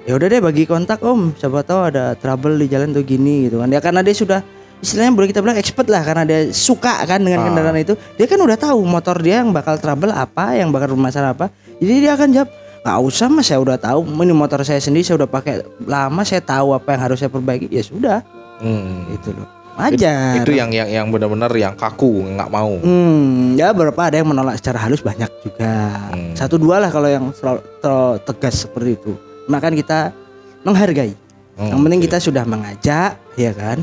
Ya 0.05 0.11
udah 0.17 0.27
deh 0.29 0.41
bagi 0.41 0.63
kontak 0.69 1.01
om, 1.01 1.33
siapa 1.33 1.65
tahu 1.65 1.89
ada 1.89 2.13
trouble 2.13 2.53
di 2.57 2.69
jalan 2.69 2.93
tuh 2.93 3.01
gini 3.01 3.49
gitu 3.49 3.65
kan. 3.65 3.69
Ya 3.73 3.81
karena 3.81 4.05
dia 4.05 4.13
sudah 4.13 4.39
istilahnya 4.77 5.13
boleh 5.13 5.29
kita 5.29 5.41
bilang 5.41 5.57
expert 5.57 5.89
lah 5.89 6.01
karena 6.05 6.21
dia 6.25 6.49
suka 6.53 7.01
kan 7.05 7.21
dengan 7.21 7.41
Ah. 7.41 7.45
kendaraan 7.49 7.77
itu. 7.81 7.93
Dia 8.17 8.25
kan 8.29 8.37
udah 8.41 8.57
tahu 8.57 8.81
motor 8.85 9.17
dia 9.21 9.41
yang 9.41 9.49
bakal 9.49 9.81
trouble 9.81 10.13
apa, 10.13 10.53
yang 10.53 10.69
bakal 10.69 10.93
bermasalah 10.93 11.33
apa. 11.33 11.49
Jadi 11.81 11.97
dia 11.97 12.13
akan 12.13 12.29
jawab 12.29 12.49
nggak 12.81 12.97
usah 12.97 13.29
mas 13.29 13.45
saya 13.45 13.61
udah 13.61 13.77
tahu 13.77 14.09
ini 14.09 14.33
motor 14.33 14.65
saya 14.65 14.81
sendiri 14.81 15.05
saya 15.05 15.21
udah 15.21 15.29
pakai 15.29 15.61
lama 15.85 16.21
saya 16.25 16.41
tahu 16.41 16.73
apa 16.73 16.97
yang 16.97 17.01
harus 17.05 17.21
saya 17.21 17.29
perbaiki 17.29 17.69
ya 17.69 17.85
sudah 17.85 18.25
Hmm. 18.57 19.05
itu 19.13 19.29
loh 19.37 19.60
wajar 19.81 20.45
Itu 20.45 20.53
yang 20.53 20.69
yang 20.69 20.85
yang 20.85 21.05
benar-benar 21.09 21.49
yang 21.57 21.73
kaku 21.73 22.21
nggak 22.37 22.49
mau. 22.53 22.77
Hmm, 22.77 23.57
ya 23.57 23.73
beberapa 23.73 24.05
ada 24.05 24.21
yang 24.21 24.29
menolak 24.29 24.61
secara 24.61 24.77
halus 24.85 25.01
banyak 25.01 25.29
juga. 25.41 25.73
Hmm. 26.13 26.37
Satu 26.37 26.61
dua 26.61 26.77
lah 26.77 26.93
kalau 26.93 27.09
yang 27.09 27.33
terlalu, 27.33 27.61
terlalu 27.81 28.17
tegas 28.21 28.55
seperti 28.61 28.91
itu. 28.95 29.13
Makan 29.49 29.73
kita 29.73 30.13
menghargai. 30.61 31.17
Hmm, 31.57 31.69
yang 31.73 31.79
penting 31.81 31.99
oke. 31.99 32.05
kita 32.07 32.17
sudah 32.21 32.43
mengajak, 32.45 33.17
ya 33.35 33.51
kan? 33.57 33.81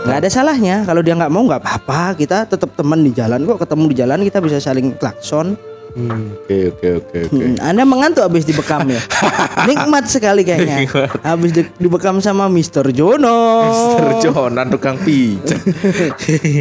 nggak 0.00 0.16
ada 0.16 0.28
salahnya 0.32 0.80
kalau 0.88 1.04
dia 1.04 1.12
nggak 1.12 1.28
mau 1.28 1.44
nggak 1.44 1.60
apa-apa 1.60 2.16
kita 2.16 2.48
tetap 2.48 2.72
teman 2.72 3.04
di 3.04 3.12
jalan 3.12 3.44
kok 3.44 3.60
ketemu 3.60 3.84
di 3.92 3.96
jalan 4.00 4.18
kita 4.24 4.38
bisa 4.40 4.56
saling 4.56 4.96
klakson 4.96 5.60
Oke 5.90 6.70
oke 6.70 6.88
oke 6.96 7.16
oke. 7.26 7.44
Hmm, 7.44 7.58
anda 7.58 7.82
mengantuk 7.82 8.22
habis 8.22 8.42
dibekam 8.42 8.86
ya 8.86 9.02
nikmat 9.68 10.06
sekali 10.06 10.40
kayaknya 10.40 10.86
habis 11.20 11.50
di- 11.50 11.72
dibekam 11.76 12.18
sama 12.18 12.46
Mr. 12.46 12.90
Jono 12.90 13.66
Mister 13.66 14.06
Jonan 14.22 14.66
tukang 14.68 14.96
pijat. 14.96 15.58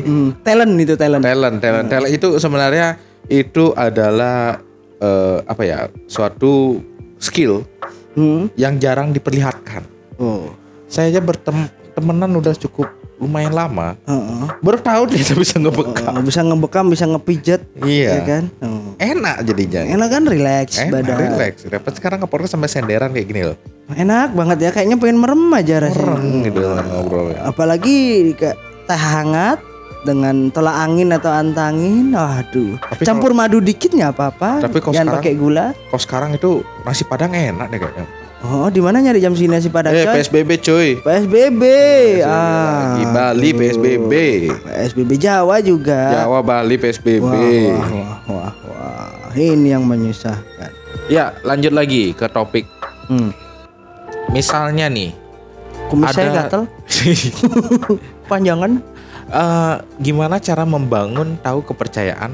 Hmm, 0.02 0.34
talent 0.42 0.74
itu 0.76 0.94
talent 0.96 1.22
talent, 1.22 1.58
talent, 1.60 1.88
talent 1.88 2.10
itu 2.10 2.38
sebenarnya 2.38 2.98
itu 3.26 3.70
adalah 3.74 4.58
eh, 4.98 5.38
apa 5.44 5.62
ya 5.62 5.80
suatu 6.06 6.82
skill 7.18 7.62
Hmm. 8.10 8.50
yang 8.54 8.76
jarang 8.76 9.14
diperlihatkan. 9.14 9.86
oh 10.18 10.50
Saya 10.90 11.14
aja 11.14 11.22
bertemenan 11.22 12.34
udah 12.34 12.58
cukup 12.58 12.90
lumayan 13.16 13.54
lama. 13.54 13.94
Heeh. 14.02 14.48
Baru 14.60 14.80
tahu 14.80 15.04
dia 15.06 15.22
bisa 15.36 15.56
ngebekam. 15.56 16.10
Oh, 16.10 16.24
bisa 16.24 16.42
ngebekam, 16.42 16.88
bisa 16.88 17.06
ngepijat, 17.06 17.62
Iya. 17.80 18.10
ya 18.10 18.22
kan? 18.26 18.44
Oh. 18.60 18.89
Enak 19.00 19.48
jadinya. 19.48 19.82
Enak 19.88 20.10
kan 20.12 20.24
relax 20.28 20.68
Enak, 20.76 20.92
badan. 20.92 21.16
relax. 21.16 21.54
Dapat 21.64 21.92
sekarang 21.96 22.20
ke 22.20 22.28
podcast 22.28 22.60
sampai 22.60 22.68
senderan 22.68 23.16
kayak 23.16 23.28
gini 23.32 23.42
loh. 23.48 23.56
Enak 23.96 24.36
banget 24.36 24.58
ya, 24.60 24.70
kayaknya 24.76 25.00
pengen 25.00 25.24
merem 25.24 25.48
aja 25.56 25.88
rasanya. 25.88 26.20
Merem 26.20 26.44
gitu 26.44 26.60
ngobrol. 26.68 27.32
Apalagi 27.40 27.98
kayak 28.36 28.60
teh 28.86 29.00
hangat 29.00 29.64
dengan 30.04 30.52
tolak 30.52 30.76
angin 30.84 31.16
atau 31.16 31.32
antangin, 31.32 32.12
aduh. 32.12 32.76
Tapi 32.76 33.08
Campur 33.08 33.32
madu 33.32 33.64
dikit 33.64 33.96
nggak 33.96 34.12
apa-apa. 34.12 34.68
Tapi 34.68 34.78
kalau 34.84 34.94
Jangan 34.94 35.16
pakai 35.16 35.34
gula. 35.40 35.72
Kok 35.96 36.02
sekarang 36.04 36.36
itu 36.36 36.60
nasi 36.84 37.08
padang 37.08 37.32
enak 37.32 37.72
deh 37.72 37.80
kayaknya. 37.80 38.06
Oh, 38.40 38.72
di 38.72 38.80
mana 38.80 39.04
nyari 39.04 39.20
jam 39.20 39.36
sini 39.36 39.52
nasi 39.52 39.68
padang? 39.68 39.92
Eh 39.92 40.08
coy? 40.08 40.16
PSBB 40.16 40.52
cuy. 40.64 40.90
PSBB. 41.04 41.64
Ah. 42.24 42.96
Di 42.96 43.04
Bali. 43.12 43.50
PSBB. 43.52 44.14
PSBB 44.64 45.12
Jawa 45.20 45.60
juga. 45.60 46.24
Jawa 46.24 46.40
Bali 46.40 46.80
PSBB. 46.80 47.20
Wah, 47.20 47.36
wah, 47.36 48.16
wah, 48.32 48.52
wah. 48.64 48.69
Ini 49.32 49.78
yang 49.78 49.86
menyusahkan. 49.86 50.72
Ya, 51.08 51.34
lanjut 51.42 51.72
lagi 51.72 52.14
ke 52.14 52.26
topik. 52.26 52.66
Hmm. 53.08 53.34
Misalnya 54.30 54.86
nih, 54.88 55.14
Kumis 55.90 56.14
saya 56.14 56.30
Ada- 56.30 56.38
gatel, 56.46 56.62
panjangan. 58.30 58.78
eh, 59.30 59.76
gimana 59.98 60.38
cara 60.38 60.66
membangun 60.66 61.38
tahu 61.42 61.62
kepercayaan 61.62 62.34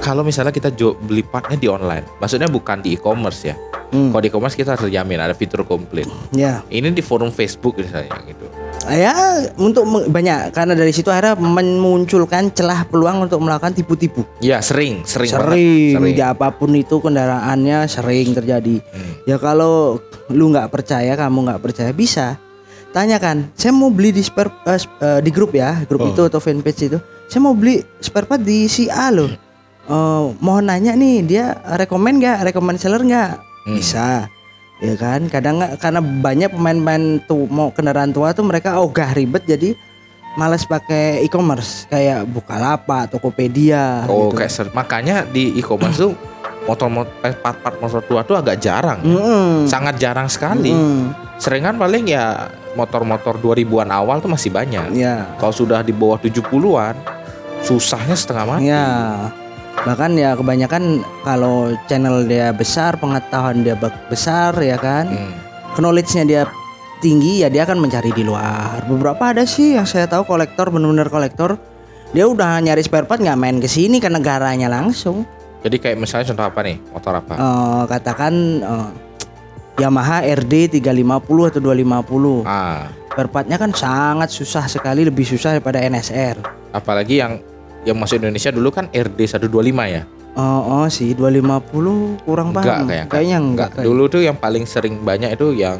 kalau 0.00 0.20
misalnya 0.20 0.52
kita 0.52 0.68
beli 1.00 1.20
partnya 1.20 1.56
di 1.56 1.68
online? 1.68 2.04
Maksudnya 2.16 2.48
bukan 2.48 2.80
di 2.80 2.92
e-commerce 2.92 3.48
ya. 3.48 3.56
Hmm. 3.88 4.12
Kalau 4.12 4.20
di 4.20 4.28
e-commerce 4.28 4.52
kita 4.52 4.76
harus 4.76 4.88
jamin 4.88 5.16
ada 5.16 5.32
fitur 5.32 5.64
komplain. 5.64 6.08
Ya, 6.28 6.60
Ini 6.68 6.92
di 6.92 7.00
forum 7.00 7.28
Facebook 7.28 7.76
misalnya 7.76 8.12
gitu. 8.24 8.43
Ya 8.86 9.14
untuk 9.56 9.82
banyak 10.06 10.52
karena 10.52 10.72
dari 10.72 10.90
situ 10.90 11.08
akhirnya 11.08 11.34
memunculkan 11.34 12.50
celah 12.50 12.84
peluang 12.84 13.24
untuk 13.24 13.40
melakukan 13.40 13.72
tipu-tipu. 13.72 14.24
Ya 14.38 14.60
sering, 14.60 15.04
sering. 15.04 15.30
Sering, 15.30 15.94
Sering. 15.96 16.14
ya 16.14 16.32
apa 16.32 16.50
pun 16.50 16.72
itu 16.72 16.98
kendaraannya 16.98 17.86
sering 17.86 18.32
terjadi. 18.32 18.80
Hmm. 18.80 19.12
Ya 19.24 19.36
kalau 19.36 19.98
lu 20.28 20.50
nggak 20.50 20.68
percaya, 20.68 21.12
kamu 21.14 21.38
nggak 21.48 21.62
percaya 21.62 21.90
bisa 21.90 22.36
tanyakan. 22.90 23.48
Saya 23.52 23.72
mau 23.72 23.88
beli 23.88 24.10
di 24.10 24.22
spare 24.22 24.52
sp- 24.74 24.96
eh, 24.98 25.20
di 25.20 25.30
grup 25.30 25.52
ya, 25.52 25.82
grup 25.84 26.04
Oh. 26.04 26.10
itu 26.10 26.22
atau 26.22 26.38
fanpage 26.38 26.86
itu. 26.86 26.98
Saya 27.26 27.40
mau 27.40 27.56
beli 27.56 27.80
spare 27.98 28.24
part 28.24 28.40
di 28.40 28.68
si 28.68 28.86
A 28.86 29.08
loh. 29.08 29.32
Eh, 29.84 30.24
mohon 30.38 30.64
nanya 30.64 30.92
nih, 30.92 31.20
dia 31.20 31.44
rekomend 31.74 32.20
nggak, 32.20 32.38
rekomend 32.48 32.78
seller 32.78 33.00
nggak? 33.00 33.32
Hmm. 33.64 33.74
Bisa. 33.74 34.28
Ya 34.84 34.94
kan, 34.94 35.20
kadang 35.26 35.56
karena 35.80 36.00
banyak 36.00 36.52
pemain-pemain 36.52 37.02
tuh 37.24 37.48
mau 37.48 37.72
kendaraan 37.72 38.12
tua 38.12 38.36
tuh 38.36 38.44
mereka 38.44 38.76
ogah 38.76 39.10
ribet 39.10 39.40
jadi 39.42 39.72
males 40.34 40.62
pakai 40.62 41.24
e-commerce 41.24 41.88
kayak 41.88 42.26
Bukalapak, 42.26 43.08
Tokopedia 43.08 44.04
Oh, 44.04 44.28
gitu. 44.28 44.36
kayak 44.36 44.52
ser- 44.52 44.74
makanya 44.74 45.24
di 45.24 45.56
e-commerce 45.56 45.96
tuh 45.98 46.12
motor-motor 46.68 47.12
eh, 47.22 47.32
part-part 47.32 47.76
motor 47.78 48.00
tua 48.02 48.20
tuh 48.22 48.36
agak 48.36 48.56
jarang. 48.58 49.00
Mm-mm. 49.00 49.64
Sangat 49.64 49.96
jarang 49.96 50.28
sekali. 50.28 50.68
Mm-mm. 50.68 51.12
Seringan 51.36 51.76
paling 51.76 52.04
ya 52.06 52.48
motor-motor 52.72 53.36
2000-an 53.38 53.88
awal 53.88 54.20
tuh 54.20 54.28
masih 54.28 54.48
banyak. 54.48 54.92
Ya. 54.92 55.28
Kalau 55.36 55.52
sudah 55.52 55.80
di 55.80 55.92
bawah 55.92 56.16
70-an 56.16 56.96
susahnya 57.60 58.12
setengah 58.12 58.44
mati. 58.46 58.68
Ya, 58.68 58.84
bahkan 59.82 60.14
ya 60.14 60.38
kebanyakan 60.38 61.02
kalau 61.26 61.74
channel 61.90 62.22
dia 62.24 62.54
besar, 62.54 62.94
pengetahuan 62.96 63.66
dia 63.66 63.74
besar 64.06 64.54
ya 64.62 64.78
kan, 64.78 65.10
Hmm. 65.10 65.34
knowledge-nya 65.76 66.24
dia 66.24 66.42
tinggi 67.02 67.42
ya 67.42 67.50
dia 67.50 67.66
akan 67.66 67.82
mencari 67.82 68.14
di 68.14 68.22
luar. 68.22 68.86
Beberapa 68.86 69.34
ada 69.34 69.42
sih 69.44 69.74
yang 69.74 69.84
saya 69.84 70.06
tahu 70.06 70.24
kolektor 70.24 70.70
benar-benar 70.70 71.10
kolektor, 71.10 71.58
dia 72.14 72.24
udah 72.24 72.62
nyari 72.62 72.80
spare 72.80 73.04
part 73.04 73.20
nggak 73.20 73.36
main 73.36 73.58
ke 73.58 73.66
sini 73.66 73.98
ke 73.98 74.08
negaranya 74.08 74.70
langsung. 74.70 75.26
Jadi 75.60 75.76
kayak 75.80 75.96
misalnya 75.96 76.32
contoh 76.32 76.46
apa 76.48 76.60
nih? 76.62 76.76
Motor 76.92 77.12
apa? 77.18 77.32
Eh, 77.34 77.82
katakan 77.88 78.32
eh, 78.62 78.88
Yamaha 79.74 80.22
RD 80.22 80.70
350 80.70 81.50
atau 81.50 81.60
250. 81.60 82.46
Ah, 82.46 82.88
Spare 83.10 83.30
part-nya 83.30 83.58
kan 83.58 83.70
sangat 83.70 84.30
susah 84.30 84.66
sekali, 84.66 85.06
lebih 85.06 85.22
susah 85.22 85.54
daripada 85.54 85.78
NSR. 85.78 86.66
apalagi 86.74 87.22
yang 87.22 87.38
yang 87.84 87.96
masuk 87.96 88.18
Indonesia 88.18 88.48
dulu 88.48 88.68
kan 88.68 88.88
RD 88.90 89.20
125 89.20 89.48
ya. 89.86 90.02
Oh, 90.34 90.82
oh 90.82 90.86
sih 90.88 91.14
250 91.14 92.26
kurang 92.26 92.50
Enggak 92.50 92.64
paham. 92.66 92.86
kayak 92.86 93.04
Kayaknya 93.06 93.38
enggak. 93.38 93.44
Enggak. 93.46 93.68
kayak- 93.70 93.86
Dulu 93.86 94.02
tuh 94.08 94.20
yang 94.20 94.36
paling 94.36 94.64
sering 94.64 94.98
banyak 95.00 95.30
itu 95.30 95.54
yang 95.54 95.78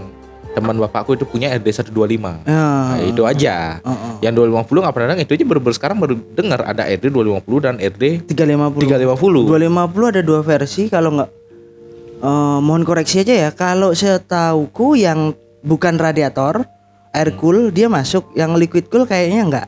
teman 0.55 0.79
bapakku 0.79 1.19
itu 1.19 1.27
punya 1.27 1.51
RD 1.51 1.67
125. 1.67 2.39
Ya, 2.45 2.55
Nah, 2.95 3.03
itu 3.03 3.27
aja. 3.27 3.83
oh, 3.83 3.91
oh. 3.91 4.15
Yang 4.23 4.33
250 4.39 4.81
nggak 4.81 4.95
pernah 4.95 5.09
dengar, 5.11 5.25
itu 5.25 5.35
aja 5.35 5.45
baru-baru 5.45 5.75
sekarang 5.75 5.99
baru 5.99 6.15
dengar 6.31 6.61
ada 6.63 6.87
RD 6.87 7.11
250 7.11 7.59
dan 7.59 7.75
RD 7.77 8.23
350. 8.23 8.79
350. 8.79 9.51
250 9.51 10.07
ada 10.09 10.23
dua 10.23 10.41
versi 10.41 10.87
kalau 10.87 11.11
nggak 11.13 11.31
eh, 12.23 12.59
mohon 12.63 12.87
koreksi 12.87 13.21
aja 13.21 13.35
ya. 13.35 13.51
Kalau 13.51 13.91
setauku 13.93 14.95
yang 14.95 15.35
bukan 15.61 15.99
radiator 15.99 16.63
air 17.11 17.29
Hmm. 17.29 17.39
cool 17.39 17.59
dia 17.69 17.87
masuk, 17.87 18.31
yang 18.33 18.55
liquid 18.55 18.87
cool 18.87 19.05
kayaknya 19.05 19.43
enggak. 19.43 19.67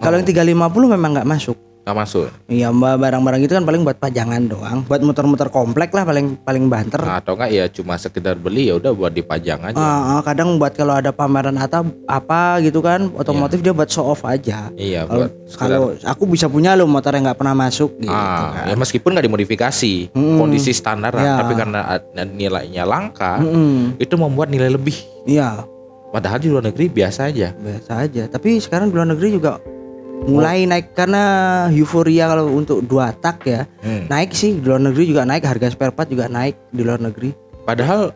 Kalau 0.00 0.16
Oh. 0.16 0.18
yang 0.18 0.26
350 0.26 0.88
memang 0.88 1.12
nggak 1.14 1.28
masuk. 1.28 1.56
nggak 1.80 1.96
masuk. 1.96 2.28
Iya, 2.46 2.68
mbak 2.70 3.00
barang-barang 3.00 3.40
itu 3.40 3.50
kan 3.50 3.64
paling 3.64 3.82
buat 3.82 3.96
pajangan 3.96 4.46
doang, 4.46 4.84
buat 4.84 5.00
muter-muter 5.00 5.48
komplek 5.48 5.90
lah 5.90 6.04
paling 6.04 6.36
paling 6.38 6.68
banter. 6.68 7.00
Nah, 7.00 7.18
atau 7.18 7.34
enggak 7.34 7.50
ya 7.50 7.64
cuma 7.66 7.96
sekedar 7.96 8.36
beli 8.36 8.68
ya 8.68 8.76
udah 8.76 8.92
buat 8.92 9.08
dipajang 9.08 9.64
aja. 9.64 9.74
Ah, 9.74 10.14
ah, 10.14 10.20
kadang 10.20 10.54
buat 10.54 10.70
kalau 10.70 10.92
ada 10.92 11.08
pameran 11.08 11.56
atau 11.56 11.88
apa 12.04 12.60
gitu 12.60 12.78
kan, 12.78 13.08
otomotif 13.16 13.58
dia 13.58 13.72
buat 13.72 13.88
show 13.88 14.04
off 14.04 14.22
aja. 14.22 14.68
Iya, 14.70 15.08
Kalau 15.08 15.26
kalau 15.50 15.80
aku 15.98 16.28
bisa 16.28 16.46
punya 16.46 16.76
loh 16.76 16.84
motor 16.84 17.10
yang 17.10 17.24
nggak 17.24 17.40
pernah 17.40 17.56
masuk 17.58 17.96
gitu. 17.98 18.12
Ah, 18.12 18.60
kan. 18.60 18.64
ya 18.68 18.74
meskipun 18.76 19.10
nggak 19.10 19.26
dimodifikasi, 19.26 19.94
Hmm. 20.12 20.36
kondisi 20.36 20.70
standar 20.70 21.10
Ya. 21.12 21.40
tapi 21.40 21.56
karena 21.56 21.80
nilainya 22.28 22.84
langka, 22.84 23.40
Mm-mm. 23.40 23.96
itu 23.96 24.14
membuat 24.14 24.52
nilai 24.52 24.68
lebih. 24.68 24.94
Iya, 25.24 25.64
Padahal 26.10 26.38
di 26.38 26.46
luar 26.46 26.62
negeri 26.62 26.86
biasa 26.88 27.24
aja. 27.24 27.56
biasa 27.56 27.92
aja. 27.96 28.22
Tapi 28.26 28.58
sekarang 28.58 28.90
di 28.90 28.94
luar 28.94 29.08
negeri 29.08 29.30
juga 29.32 29.62
mulai 30.22 30.64
naik 30.64 30.92
karena 30.92 31.22
euforia 31.70 32.28
kalau 32.28 32.50
untuk 32.50 32.82
dua 32.82 33.12
tak 33.12 33.44
ya. 33.44 33.64
Hmm. 33.80 34.04
Naik 34.06 34.30
sih 34.30 34.54
di 34.54 34.62
luar 34.62 34.78
negeri 34.78 35.04
juga 35.06 35.22
naik, 35.22 35.42
harga 35.42 35.68
spare 35.68 35.90
part 35.90 36.06
juga 36.06 36.26
naik 36.26 36.56
di 36.68 36.82
luar 36.82 36.98
negeri. 36.98 37.32
Padahal 37.62 38.12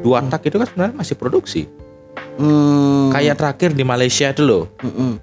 dua 0.00 0.24
tak 0.24 0.44
itu 0.44 0.56
kan 0.56 0.66
sebenarnya 0.66 0.94
masih 0.94 1.14
produksi. 1.14 1.62
Hmm, 2.36 3.08
Kayak 3.10 3.36
terakhir 3.36 3.70
di 3.72 3.82
Malaysia 3.82 4.28
itu 4.28 4.42
loh. 4.42 4.64
mm-mm. 4.78 5.22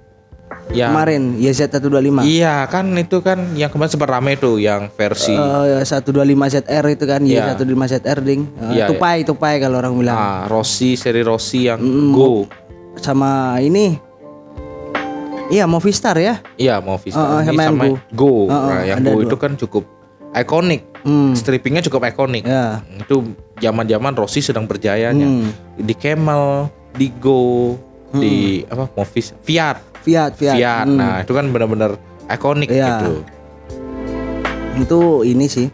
Yang 0.72 0.90
kemarin 0.90 1.22
YZ125. 1.36 2.24
Iya 2.24 2.64
kan 2.66 2.88
itu 2.96 3.20
kan 3.20 3.52
yang 3.52 3.68
kemarin 3.68 3.90
sempat 3.90 4.08
rame 4.08 4.32
tuh 4.34 4.56
yang 4.56 4.88
versi 4.90 5.30
Eh, 5.30 5.84
125 5.84 6.24
ZR 6.48 6.84
itu 6.88 7.04
kan 7.04 7.20
Iya. 7.20 7.52
Y125 7.52 7.82
ZR 7.86 8.18
ding. 8.18 8.48
Eh, 8.64 8.70
Iya, 8.72 8.84
tupai 8.88 9.22
tupai 9.22 9.60
kalau 9.60 9.78
orang 9.78 9.92
bilang. 9.92 10.16
ah, 10.16 10.42
Rossi 10.48 10.96
seri 10.96 11.20
Rossi 11.20 11.68
yang 11.68 11.78
Mm, 11.78 12.10
Go. 12.10 12.48
Sama 12.96 13.60
ini 13.60 13.98
Iya, 15.52 15.64
Movistar 15.68 16.16
ya. 16.16 16.40
Iya 16.56 16.80
ah, 16.80 17.44
Ini 17.44 17.56
sama 17.56 17.84
Go. 17.84 17.94
Go. 18.12 18.32
Ah, 18.48 18.54
ah, 18.54 18.68
Nah, 18.70 18.82
yang 18.88 19.00
Go 19.04 19.20
dua. 19.20 19.24
itu 19.28 19.36
kan 19.36 19.52
cukup 19.60 19.84
ikonik. 20.34 20.82
Hmm. 21.04 21.36
Strippingnya 21.36 21.84
cukup 21.84 22.08
ikonik. 22.08 22.44
Ya. 22.48 22.80
Itu 22.96 23.36
zaman-zaman 23.60 24.16
Rossi 24.16 24.40
sedang 24.40 24.64
berjayanya. 24.64 25.26
Hmm. 25.26 25.52
Di 25.76 25.94
Camel, 25.94 26.72
di 26.96 27.12
Go, 27.20 27.76
di 28.14 28.62
apa 28.70 28.88
Movis, 28.94 29.34
Fiat, 29.42 29.82
Fiat, 30.06 30.32
Fiat. 30.38 30.56
Fiat. 30.56 30.86
Hmm. 30.86 30.98
Nah, 30.98 31.14
itu 31.22 31.32
kan 31.34 31.50
benar-benar 31.50 31.98
ikonik 32.30 32.70
Iya. 32.70 33.04
gitu. 33.04 33.14
itu 34.74 35.22
ini 35.22 35.46
sih 35.46 35.70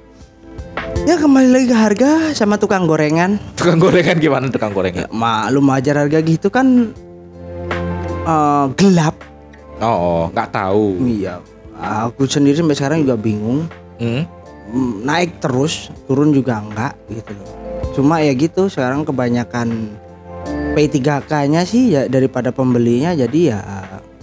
Ya 1.09 1.17
kembali 1.17 1.49
lagi 1.49 1.67
ke 1.73 1.77
harga 1.77 2.11
sama 2.37 2.61
tukang 2.61 2.85
gorengan. 2.85 3.41
Tukang 3.59 3.81
gorengan 3.81 4.21
gimana 4.21 4.53
tukang 4.53 4.77
gorengan? 4.77 5.09
Ya, 5.09 5.09
maklum 5.09 5.73
aja 5.73 5.97
harga 5.97 6.21
gitu 6.21 6.53
kan 6.53 6.93
eh, 8.29 8.67
gelap. 8.77 9.17
Oh, 9.81 9.97
oh, 9.97 10.23
nggak 10.33 10.51
tahu. 10.53 11.01
Iya. 11.03 11.41
Aku 11.81 12.29
sendiri 12.29 12.61
sampai 12.61 12.77
sekarang 12.77 12.99
juga 13.03 13.17
bingung. 13.17 13.65
Hmm? 13.97 14.29
Mm, 14.71 14.93
Naik 15.09 15.41
terus, 15.41 15.89
turun 16.05 16.31
juga 16.31 16.61
enggak 16.61 16.95
gitu 17.09 17.33
loh. 17.35 17.51
Cuma 17.97 18.23
ya 18.23 18.31
gitu 18.37 18.69
sekarang 18.71 19.03
kebanyakan 19.03 19.97
P3K-nya 20.77 21.67
sih 21.67 21.97
ya 21.97 22.07
daripada 22.07 22.55
pembelinya 22.55 23.11
jadi 23.17 23.41
ya 23.57 23.59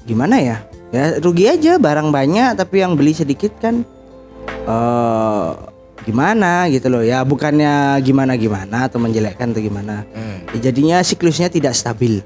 gimana 0.08 0.40
ya? 0.40 0.58
Ya 0.96 1.20
rugi 1.20 1.52
aja 1.52 1.76
barang 1.76 2.16
banyak 2.16 2.56
tapi 2.56 2.80
yang 2.80 2.96
beli 2.96 3.12
sedikit 3.12 3.52
kan 3.60 3.84
eh 4.64 5.50
gimana 6.08 6.72
gitu 6.72 6.88
loh 6.88 7.04
ya 7.04 7.28
bukannya 7.28 8.00
gimana 8.00 8.40
gimana 8.40 8.88
atau 8.88 8.96
menjelekkan 8.96 9.52
atau 9.52 9.60
gimana 9.60 10.08
Hmm. 10.16 10.40
Ya, 10.56 10.72
jadinya 10.72 11.04
siklusnya 11.04 11.52
tidak 11.52 11.76
stabil 11.76 12.24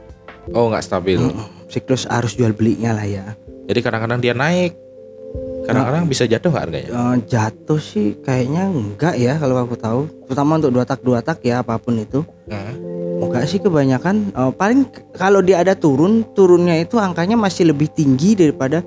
Oh, 0.54 0.70
nggak 0.70 0.86
stabil. 0.86 1.18
Mm, 1.18 1.61
siklus 1.72 2.04
arus 2.12 2.36
jual 2.36 2.51
belinya 2.51 2.92
lah 2.92 3.08
ya. 3.08 3.25
Jadi 3.72 3.80
kadang-kadang 3.80 4.20
dia 4.20 4.36
naik, 4.36 4.75
kadang-kadang 5.63 6.04
bisa 6.12 6.28
jatuh 6.28 6.51
nggak 6.51 6.66
harganya? 6.68 6.90
Eh, 6.92 7.16
jatuh 7.32 7.80
sih 7.80 8.20
kayaknya 8.20 8.68
enggak 8.68 9.16
ya 9.16 9.40
kalau 9.40 9.56
aku 9.63 9.80
tahu. 9.80 10.12
Terutama 10.28 10.60
untuk 10.60 10.75
dua 10.75 10.84
tak 10.84 11.00
dua 11.00 11.24
tak 11.24 11.40
ya 11.48 11.63
apa 11.63 11.80
pun 11.80 11.96
itu. 11.96 12.28
Hmm. 12.51 12.75
enggak 13.24 13.48
sih 13.48 13.63
kebanyakan. 13.63 14.36
Eh, 14.36 14.51
paling 14.60 14.92
kalau 15.16 15.40
dia 15.40 15.63
ada 15.63 15.72
turun 15.72 16.28
turunnya 16.36 16.75
itu 16.75 17.00
angkanya 17.00 17.40
masih 17.40 17.72
lebih 17.72 17.88
tinggi 17.88 18.36
daripada 18.36 18.84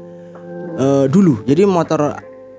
eh, 0.76 1.06
dulu. 1.08 1.40
Jadi 1.48 1.64
motor 1.64 2.12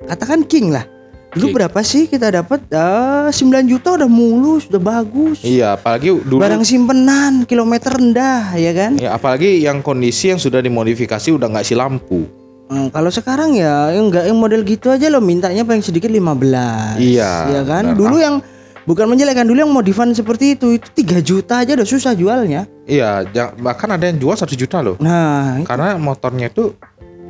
katakan 0.10 0.50
king 0.50 0.74
lah 0.74 0.94
dulu 1.36 1.51
berapa 1.54 1.80
sih 1.82 2.08
kita 2.08 2.32
dapat 2.34 2.63
Eh, 2.65 3.27
9 3.30 3.36
juta 3.65 3.94
udah 3.94 4.08
mulus 4.08 4.65
udah 4.65 4.80
bagus 4.80 5.42
Iya, 5.42 5.75
apalagi 5.75 6.15
dulu. 6.18 6.39
barang 6.39 6.63
simpenan 6.63 7.44
kilometer 7.44 7.92
rendah 7.92 8.56
ya 8.56 8.72
kan 8.72 8.92
Ya, 8.96 9.12
apalagi 9.12 9.60
yang 9.60 9.80
kondisi 9.80 10.32
yang 10.32 10.39
sudah 10.39 10.60
dimodifikasi 10.60 11.30
udah 11.30 11.48
nggak 11.48 11.63
isi 11.63 11.75
lampu. 11.75 12.24
Hmm, 12.65 12.89
kalau 12.89 13.10
sekarang 13.10 13.54
ya 13.54 13.92
yang 13.92 14.10
enggak 14.10 14.25
yang 14.25 14.36
model 14.36 14.63
gitu 14.63 14.89
aja 14.89 15.06
lo 15.06 15.20
mintanya 15.20 15.62
paling 15.62 15.82
sedikit 15.82 16.10
15 16.10 16.98
Iya, 16.98 17.32
ya 17.51 17.62
kan 17.63 17.84
benar. 17.86 17.94
dulu 17.96 18.15
yang 18.18 18.36
bukan 18.84 19.06
menjelekkan 19.06 19.44
dulu 19.44 19.60
yang 19.60 19.70
modifan 19.70 20.10
seperti 20.12 20.56
itu 20.56 20.74
itu 20.74 20.88
3 20.96 21.22
juta 21.22 21.60
aja 21.60 21.74
udah 21.74 21.86
susah 21.86 22.13
jualnya 22.13 22.65
Iya, 22.84 23.25
bahkan 23.56 23.89
ada 23.92 24.06
yang 24.06 24.18
jual 24.18 24.34
satu 24.34 24.54
juta 24.54 24.77
loh. 24.80 24.98
nah 24.98 25.58
Karena 25.62 25.94
motornya 25.96 26.48
itu 26.48 26.74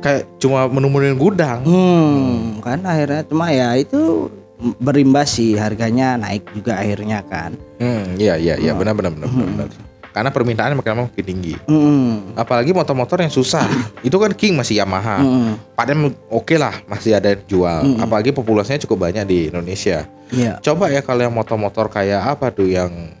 kayak 0.00 0.28
cuma 0.40 0.68
menemuin 0.68 1.16
gudang. 1.16 1.64
Hmm, 1.64 2.60
kan 2.60 2.80
akhirnya 2.84 3.22
cuma 3.26 3.52
ya 3.52 3.76
itu 3.76 4.30
berimbas 4.80 5.36
sih 5.36 5.56
harganya 5.56 6.16
naik 6.16 6.44
juga 6.56 6.80
akhirnya 6.80 7.20
kan. 7.28 7.56
Hmm, 7.80 8.16
iya 8.16 8.40
iya 8.40 8.56
iya 8.56 8.72
benar 8.72 8.96
benar 8.96 9.12
benar 9.12 9.28
benar. 9.28 9.68
benar. 9.68 9.68
Karena 10.16 10.32
permintaannya 10.32 10.80
makin 10.80 10.92
lama 10.96 11.04
makin 11.12 11.26
tinggi. 11.28 11.54
Hmm. 11.68 12.32
Apalagi 12.32 12.72
motor-motor 12.72 13.20
yang 13.20 13.28
susah. 13.28 13.68
itu 14.06 14.16
kan 14.16 14.32
King 14.32 14.56
masih 14.56 14.80
Yamaha. 14.80 15.20
Hmm. 15.20 15.60
Padahal 15.76 16.08
oke 16.32 16.56
lah 16.56 16.72
masih 16.88 17.20
ada 17.20 17.36
yang 17.36 17.44
jual. 17.44 18.00
Apalagi 18.00 18.32
populasinya 18.32 18.80
cukup 18.80 19.12
banyak 19.12 19.28
di 19.28 19.38
Indonesia. 19.52 20.08
Iya, 20.32 20.58
Coba 20.64 20.88
ya 20.88 21.04
kalau 21.04 21.20
yang 21.20 21.36
motor-motor 21.36 21.92
kayak 21.92 22.18
apa 22.24 22.48
tuh 22.48 22.66
yang 22.66 23.12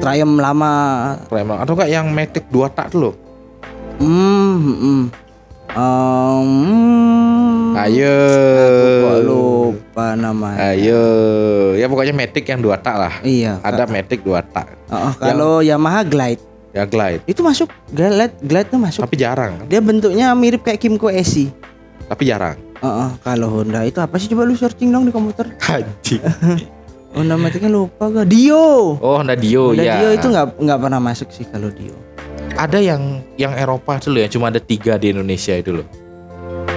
Triumph 0.00 0.40
lama. 0.40 0.74
Prima 1.28 1.60
atau 1.60 1.74
enggak 1.76 1.90
yang 1.92 2.06
Matic 2.10 2.48
2 2.48 2.72
tak 2.72 2.90
tuh 2.90 2.98
loh. 3.10 3.14
Hmm, 4.00 4.56
hmm, 4.58 4.78
hmm. 4.80 5.02
Um, 5.72 7.72
Ayo. 7.72 8.12
aku 9.00 9.24
lupa 9.24 10.12
namanya. 10.12 10.76
Ayo. 10.76 11.00
Ya 11.80 11.88
pokoknya 11.88 12.12
Matic 12.12 12.44
yang 12.44 12.60
2 12.60 12.76
tak 12.84 12.96
lah. 13.00 13.14
Iya. 13.24 13.56
Ada 13.64 13.88
Matic 13.88 14.20
2 14.20 14.36
tak. 14.52 14.76
Oh, 14.92 15.16
kalau 15.16 15.64
Yamaha 15.64 16.04
Glide 16.04 16.44
Ya 16.76 16.84
Glide. 16.84 17.24
itu 17.24 17.40
masuk 17.40 17.72
Glide 17.88 18.36
Glide 18.44 18.68
tuh 18.68 18.76
masuk. 18.76 19.00
Tapi 19.00 19.16
jarang. 19.16 19.64
Dia 19.64 19.80
bentuknya 19.80 20.36
mirip 20.36 20.60
kayak 20.60 20.76
Kimco 20.76 21.08
SI. 21.08 21.48
Tapi 22.04 22.22
jarang. 22.28 22.60
Oh, 22.84 23.08
oh, 23.08 23.10
kalau 23.24 23.48
Honda 23.48 23.80
itu 23.88 23.96
apa 23.96 24.20
sih 24.20 24.28
coba 24.28 24.44
lu 24.44 24.52
searching 24.52 24.92
dong 24.92 25.08
di 25.08 25.12
komputer. 25.14 25.56
Haji. 25.72 26.20
Honda 27.16 27.40
Maticnya 27.40 27.72
lupa 27.72 28.12
gak? 28.12 28.28
Dio. 28.28 29.00
Oh, 29.00 29.20
Honda 29.20 29.36
Dio 29.36 29.72
Honda 29.72 29.84
ya. 29.84 29.96
Dio 30.00 30.08
itu 30.20 30.26
nggak 30.28 30.46
nggak 30.60 30.78
pernah 30.84 31.00
masuk 31.00 31.32
sih 31.32 31.48
kalau 31.48 31.72
Dio. 31.72 31.96
Ada 32.54 32.78
yang 32.78 33.20
yang 33.34 33.52
Eropa 33.54 33.98
loh 34.04 34.20
ya 34.20 34.28
cuma 34.28 34.48
ada 34.48 34.60
tiga 34.60 34.96
di 34.96 35.10
Indonesia 35.10 35.52
itu 35.52 35.72
loh. 35.72 35.86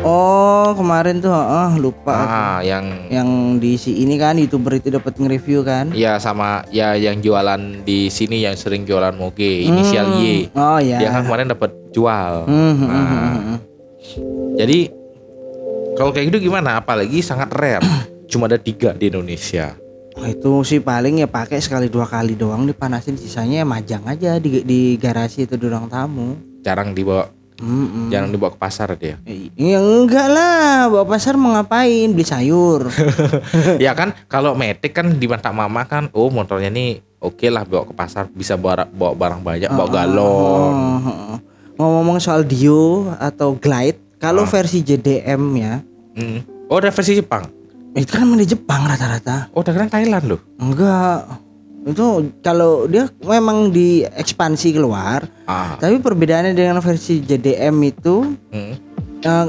Oh 0.06 0.70
kemarin 0.78 1.18
tuh, 1.18 1.34
oh, 1.34 1.72
lupa. 1.82 2.14
aku. 2.14 2.30
Ah, 2.30 2.60
yang 2.62 3.10
Yang 3.10 3.30
di 3.58 3.72
si 3.74 3.92
ini 4.06 4.22
kan 4.22 4.38
youtuber 4.38 4.78
itu 4.78 4.94
dapat 4.94 5.18
nge-review 5.18 5.66
kan? 5.66 5.90
ya 5.98 6.22
sama 6.22 6.62
ya 6.70 6.94
yang 6.94 7.18
jualan 7.20 7.82
di 7.82 8.06
sini 8.08 8.46
yang 8.46 8.54
sering 8.54 8.86
jualan 8.86 9.18
moge 9.18 9.66
inisial 9.66 10.06
Hmm. 10.08 10.22
Y. 10.22 10.54
Oh 10.54 10.78
ya. 10.78 11.02
Dia 11.02 11.10
kan 11.10 11.26
kemarin 11.26 11.50
dapat 11.50 11.74
jual. 11.90 12.46
Hmm, 12.46 12.74
hmm, 12.76 12.86
Nah. 12.86 13.02
hmm, 13.02 13.18
hmm, 13.18 13.40
hmm. 13.42 13.58
Jadi 14.56 14.80
kalau 15.96 16.12
kayak 16.12 16.26
gitu 16.30 16.50
gimana? 16.50 16.78
Apalagi 16.78 17.26
sangat 17.26 17.50
rare. 17.52 17.82
cuma 18.30 18.46
ada 18.46 18.62
tiga 18.62 18.94
di 18.94 19.10
Indonesia. 19.10 19.74
Oh, 20.26 20.34
itu 20.34 20.54
sih 20.66 20.82
paling 20.82 21.22
ya 21.22 21.30
pakai 21.30 21.62
sekali 21.62 21.86
dua 21.86 22.10
kali 22.10 22.34
doang 22.34 22.66
dipanasin 22.66 23.14
sisanya 23.14 23.62
ya 23.62 23.66
majang 23.66 24.02
aja 24.10 24.42
di 24.42 24.66
di 24.66 24.98
garasi 24.98 25.46
itu 25.46 25.54
di 25.54 25.70
ruang 25.70 25.86
tamu. 25.86 26.34
Jarang 26.66 26.98
dibawa, 26.98 27.30
hmm. 27.62 28.10
jarang 28.10 28.34
dibawa 28.34 28.50
ke 28.50 28.58
pasar 28.58 28.98
dia. 28.98 29.22
Ya 29.54 29.78
enggak 29.78 30.26
lah, 30.26 30.90
bawa 30.90 31.06
pasar 31.06 31.38
mau 31.38 31.54
ngapain? 31.54 32.10
Beli 32.10 32.26
sayur. 32.26 32.90
ya 33.86 33.94
kan 33.94 34.18
kalau 34.26 34.58
Matic 34.58 34.98
kan 34.98 35.14
di 35.14 35.30
mata 35.30 35.54
mama 35.54 35.86
kan, 35.86 36.10
oh 36.10 36.34
motornya 36.34 36.74
nih 36.74 37.06
oke 37.22 37.46
lah 37.54 37.62
bawa 37.62 37.86
ke 37.86 37.94
pasar 37.94 38.26
bisa 38.34 38.58
bawa 38.58 38.90
bawa 38.90 39.14
barang 39.14 39.42
banyak, 39.46 39.70
bawa 39.70 39.90
galon. 39.94 40.74
Oh, 40.74 40.98
oh, 41.06 41.10
oh. 41.38 41.38
Ngomong-ngomong 41.78 42.18
soal 42.18 42.42
Dio 42.42 43.14
atau 43.22 43.54
Glide, 43.62 44.18
kalau 44.18 44.42
Ah. 44.42 44.50
versi 44.50 44.82
JDM 44.82 45.44
ya, 45.54 45.86
Hmm. 46.16 46.42
Oh 46.66 46.80
ada 46.82 46.90
versi 46.90 47.14
Jepang. 47.14 47.52
Itu 47.96 48.12
kan 48.12 48.28
di 48.36 48.44
Jepang 48.44 48.84
rata-rata. 48.84 49.48
Oh 49.56 49.64
udah 49.64 49.88
Thailand 49.88 50.26
loh. 50.28 50.40
Enggak. 50.60 51.40
Itu 51.86 52.06
kalau 52.42 52.90
dia 52.90 53.06
memang 53.22 53.70
diekspansi 53.70 54.74
keluar, 54.74 55.24
Ah. 55.46 55.78
tapi 55.78 56.02
perbedaannya 56.02 56.52
dengan 56.52 56.82
versi 56.82 57.22
JDM 57.22 57.78
itu 57.86 58.36
Hmm. 58.50 58.74
eh, 59.22 59.46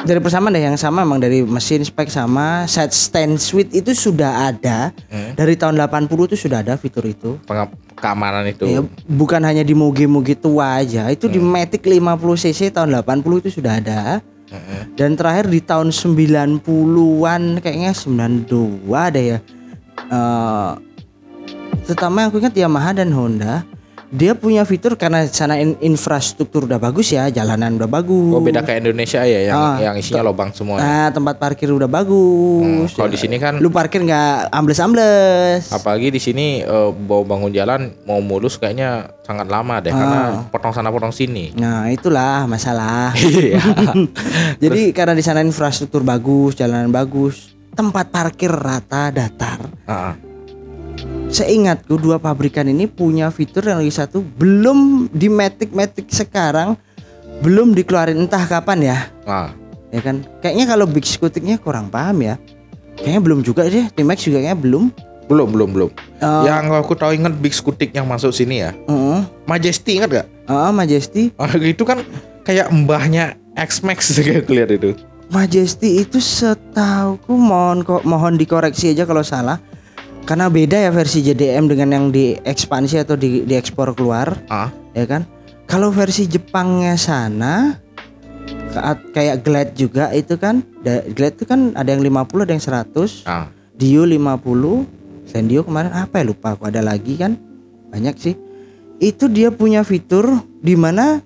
dari 0.00 0.16
persamaan 0.18 0.50
deh 0.50 0.64
yang 0.64 0.80
sama 0.80 1.04
emang 1.04 1.20
dari 1.20 1.44
mesin 1.44 1.84
spek 1.84 2.08
sama 2.08 2.64
set 2.64 2.90
stand 2.90 3.36
suite 3.36 3.68
itu 3.70 3.92
sudah 3.92 4.48
ada 4.48 4.90
Hmm. 5.06 5.36
dari 5.36 5.52
tahun 5.54 5.76
80 5.76 6.24
itu 6.26 6.48
sudah 6.48 6.64
ada 6.64 6.80
fitur 6.80 7.04
itu. 7.04 7.36
Pengap- 7.44 7.76
keamanan 8.00 8.48
itu. 8.48 8.64
Ya, 8.64 8.80
bukan 9.06 9.44
hanya 9.44 9.60
di 9.60 9.76
moge-moge 9.76 10.32
tua 10.32 10.80
aja, 10.80 11.12
itu 11.12 11.28
di 11.28 11.36
Matic 11.36 11.84
50 11.84 12.32
cc 12.34 12.72
tahun 12.72 12.88
80 12.96 13.38
itu 13.38 13.60
sudah 13.60 13.76
ada. 13.76 14.24
Dan 14.98 15.14
terakhir 15.14 15.46
di 15.46 15.62
tahun 15.62 15.94
90-an 15.94 17.42
kayaknya 17.62 17.92
92 17.94 19.14
deh 19.14 19.24
ya. 19.36 19.38
Eh 20.10 20.72
terutama 21.86 22.30
aku 22.30 22.38
ingat 22.38 22.54
Yamaha 22.54 23.02
dan 23.02 23.10
Honda 23.10 23.66
dia 24.10 24.34
punya 24.34 24.62
fitur 24.62 24.94
karena 24.94 25.22
sana 25.24 25.54
in- 25.54 25.78
infrastruktur 25.80 26.66
udah 26.66 26.76
bagus 26.76 27.08
ya, 27.08 27.30
jalanan 27.30 27.74
udah 27.74 27.86
bagus. 27.86 28.32
Oh 28.32 28.42
beda 28.42 28.60
kayak 28.60 28.82
Indonesia 28.82 29.22
ya 29.22 29.40
yang 29.44 29.56
Ah, 29.56 29.78
yang 29.80 29.94
isinya 29.94 30.26
lobang 30.26 30.50
semua. 30.50 30.76
ya? 30.76 30.82
Nah, 30.82 31.08
tempat 31.10 31.38
parkir 31.38 31.70
udah 31.70 31.86
bagus. 31.86 32.90
Hmm, 32.90 32.90
kalau 32.90 33.06
di 33.06 33.16
sini 33.16 33.38
kan- 33.38 33.56
lu 33.56 33.70
parkir 33.70 34.02
nggak 34.02 34.50
ambles-ambles. 34.50 35.70
Apalagi 35.70 36.10
di 36.10 36.18
sini 36.18 36.46
eh, 36.60 36.90
mau 37.00 37.22
bangun 37.22 37.50
jalan 37.50 37.94
mau 38.02 38.18
mulus 38.18 38.58
kayaknya 38.58 39.14
sangat 39.22 39.46
lama 39.46 39.78
deh 39.78 39.90
karena 39.90 40.42
potong 40.50 40.74
sana 40.74 40.90
potong 40.90 41.14
sini. 41.14 41.54
Nah, 41.54 41.86
itulah 41.88 42.44
masalah. 42.44 43.14
Iya. 43.20 43.62
Jadi 44.62 44.90
karena 44.90 45.14
di 45.14 45.22
sana 45.22 45.40
infrastruktur 45.40 46.02
bagus, 46.02 46.52
jalanan 46.52 46.90
bagus, 46.90 47.54
tempat 47.72 48.10
parkir 48.10 48.50
rata 48.50 49.08
datar. 49.08 49.70
Ah, 49.86 50.18
Seingatku 51.28 51.94
dua 51.94 52.18
pabrikan 52.18 52.66
ini 52.66 52.84
punya 52.84 53.30
fitur 53.30 53.62
yang 53.62 53.78
lagi 53.78 53.92
satu 53.92 54.20
belum 54.20 55.08
di 55.10 55.30
Matic 55.30 55.70
Matic 55.70 56.10
sekarang 56.10 56.74
belum 57.40 57.72
dikeluarin 57.72 58.18
entah 58.18 58.44
kapan 58.44 58.78
ya. 58.84 58.98
ah. 59.24 59.50
Ya 59.90 59.98
kan? 59.98 60.22
Kayaknya 60.38 60.66
kalau 60.70 60.86
Big 60.86 61.02
Scootingnya 61.02 61.58
kurang 61.58 61.90
paham 61.90 62.22
ya. 62.22 62.38
Kayaknya 62.94 63.20
belum 63.26 63.40
juga 63.42 63.66
deh. 63.66 63.90
T-Max 63.90 64.22
juga 64.22 64.38
kayaknya 64.38 64.54
belum. 64.54 64.84
Belum 65.26 65.50
belum 65.50 65.70
belum. 65.74 65.90
Eh, 66.22 66.42
yang 66.46 66.70
aku 66.70 66.94
tahu 66.94 67.10
inget 67.10 67.34
Big 67.42 67.50
Scootik 67.50 67.90
yang 67.90 68.06
masuk 68.06 68.30
sini 68.30 68.62
ya. 68.62 68.70
heeh. 68.86 69.20
Majesty 69.50 69.98
inget 69.98 70.22
gak? 70.22 70.26
Ah, 70.46 70.70
Majesty. 70.70 71.34
Ah, 71.42 71.50
itu 71.58 71.82
kan 71.82 72.06
kayak 72.46 72.70
mbahnya 72.70 73.34
X 73.58 73.82
Max 73.82 74.10
kayak 74.14 74.46
lihat 74.46 74.70
itu. 74.70 74.94
Majesty 75.26 76.06
itu 76.06 76.22
setauku 76.22 77.34
mohon 77.34 77.82
kok 77.82 78.06
mohon 78.06 78.38
dikoreksi 78.38 78.94
aja 78.94 79.02
kalau 79.06 79.26
salah. 79.26 79.58
Karena 80.22 80.46
beda 80.46 80.78
ya 80.78 80.88
versi 80.88 81.20
JDM 81.20 81.66
dengan 81.66 81.88
yang 81.90 82.04
diekspansi 82.08 82.98
atau 82.98 83.14
di 83.14 83.42
diekspor 83.42 83.92
keluar, 83.92 84.34
Ah, 84.46 84.68
ya 84.92 85.04
kan? 85.04 85.24
Kalau 85.64 85.88
versi 85.88 86.24
Jepangnya 86.24 86.94
sana 86.94 87.76
ka- 88.68 88.96
kayak 89.10 89.40
Glide 89.40 89.72
juga 89.74 90.10
itu 90.10 90.34
kan, 90.34 90.60
Glide 90.84 91.34
itu 91.34 91.44
kan 91.44 91.72
ada 91.74 91.88
yang 91.88 92.00
50 92.00 92.40
ada 92.40 92.50
yang 92.50 92.62
100. 92.62 93.22
ah. 93.24 93.46
Dio 93.72 94.02
50 94.02 94.84
selain 95.24 95.46
Dio 95.46 95.60
kemarin 95.62 95.90
apa 95.90 96.16
ya 96.16 96.26
lupa 96.26 96.52
aku 96.52 96.64
ada 96.64 96.80
lagi 96.80 97.14
kan 97.14 97.34
banyak 97.88 98.12
sih 98.14 98.34
itu 98.98 99.24
dia 99.24 99.48
punya 99.48 99.80
fitur 99.80 100.26
di 100.54 100.74
mana 100.74 101.18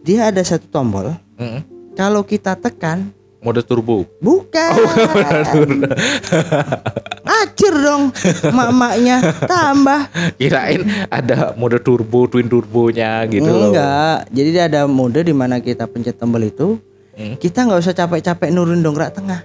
dia 0.00 0.24
ada 0.24 0.38
satu 0.38 0.64
tombol 0.68 1.10
Mm-mm. 1.34 1.60
kalau 1.92 2.20
kita 2.20 2.54
tekan 2.54 3.10
Mode 3.42 3.60
turbo. 3.60 4.04
bukan 4.20 4.70
acir 7.66 7.74
dong 7.76 8.02
mak-maknya 8.48 9.16
tambah 9.42 10.00
Kirain 10.38 10.80
ada 11.10 11.50
mode 11.52 11.82
turbo, 11.82 12.24
twin 12.24 12.46
turbonya 12.46 13.26
gitu 13.26 13.42
loh. 13.44 13.70
enggak 13.70 14.30
jadi 14.30 14.48
dia 14.48 14.64
ada 14.66 14.80
mode 14.86 15.18
di 15.18 15.34
mana 15.34 15.58
kita 15.58 15.84
pencet 15.84 16.14
tombol 16.14 16.42
itu 16.42 16.78
Hmm. 17.16 17.32
kita 17.34 17.64
nggak 17.64 17.80
usah 17.80 17.96
capek-capek 17.96 18.52
nurun 18.52 18.84
dongkrak 18.84 19.08
tengah 19.10 19.40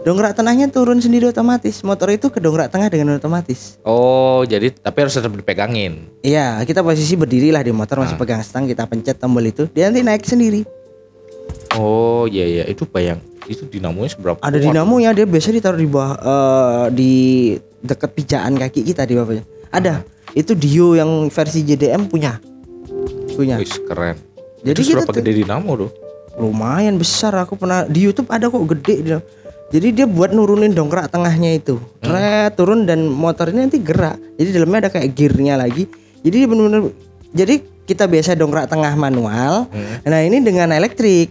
dongkrak 0.00 0.32
tengahnya 0.32 0.72
turun 0.72 0.96
sendiri 0.96 1.28
otomatis 1.28 1.84
motor 1.84 2.08
itu 2.08 2.32
ke 2.32 2.40
dongkrak 2.40 2.72
tengah 2.72 2.88
dengan 2.88 3.20
otomatis 3.20 3.76
Oh, 3.84 4.40
jadi 4.42 4.72
tapi 4.72 5.04
harus 5.04 5.12
tetap 5.12 5.28
dipegangin. 5.30 6.08
Iya, 6.24 6.56
kita 6.64 6.80
posisi 6.80 7.12
berdiri 7.12 7.52
lah 7.52 7.60
di 7.60 7.68
motor 7.68 8.00
masih 8.00 8.16
Ah. 8.16 8.20
pegang 8.24 8.40
stang, 8.40 8.64
kita 8.64 8.88
pencet 8.88 9.20
tombol 9.20 9.44
itu, 9.44 9.68
dia 9.68 9.92
nanti 9.92 10.00
naik 10.00 10.24
sendiri. 10.24 10.64
Oh, 11.76 12.24
iya 12.24 12.48
iya, 12.48 12.64
itu 12.64 12.88
bayang 12.88 13.20
itu 13.46 13.64
dinamonya 13.66 14.10
seberapa? 14.14 14.38
Ada 14.42 14.58
kuat? 14.58 14.64
dinamonya, 14.70 15.10
dia 15.14 15.26
biasa 15.26 15.54
ditaruh 15.54 15.80
di 15.80 15.88
bawah 15.88 16.12
eh, 16.18 16.86
di 16.92 17.12
dekat 17.82 18.10
pijaan 18.12 18.58
kaki 18.58 18.82
kita 18.82 19.06
di 19.06 19.14
bawahnya. 19.14 19.44
Ada. 19.70 20.02
Itu 20.36 20.52
Dio 20.52 20.98
yang 20.98 21.32
versi 21.32 21.64
JDM 21.64 22.10
punya. 22.10 22.36
Punya. 23.32 23.56
Wih, 23.56 23.72
keren. 23.88 24.16
Jadi 24.66 24.78
itu 24.82 24.92
kita 24.92 25.06
seberapa 25.06 25.12
gede 25.22 25.32
dinamo 25.46 25.70
tuh? 25.86 25.90
Lumayan 26.36 27.00
besar 27.00 27.32
aku 27.38 27.56
pernah 27.56 27.88
di 27.88 28.04
YouTube 28.04 28.28
ada 28.28 28.52
kok 28.52 28.66
gede 28.68 28.94
dia. 29.00 29.18
Jadi 29.66 29.88
dia 29.98 30.06
buat 30.06 30.30
nurunin 30.30 30.70
dongkrak 30.70 31.10
tengahnya 31.10 31.58
itu. 31.58 31.80
Tret, 31.98 32.54
turun 32.54 32.86
dan 32.86 33.10
motornya 33.10 33.66
nanti 33.66 33.82
gerak. 33.82 34.14
Jadi 34.38 34.48
dalamnya 34.54 34.78
ada 34.86 34.90
kayak 34.94 35.10
gearnya 35.16 35.54
lagi. 35.58 35.90
Jadi 36.22 36.36
benar-benar 36.46 36.92
jadi 37.34 37.54
kita 37.86 38.04
biasa 38.06 38.38
dongkrak 38.38 38.70
tengah 38.70 38.94
manual. 38.94 39.66
Hmm. 39.70 40.02
Nah, 40.06 40.20
ini 40.22 40.42
dengan 40.42 40.70
elektrik. 40.74 41.30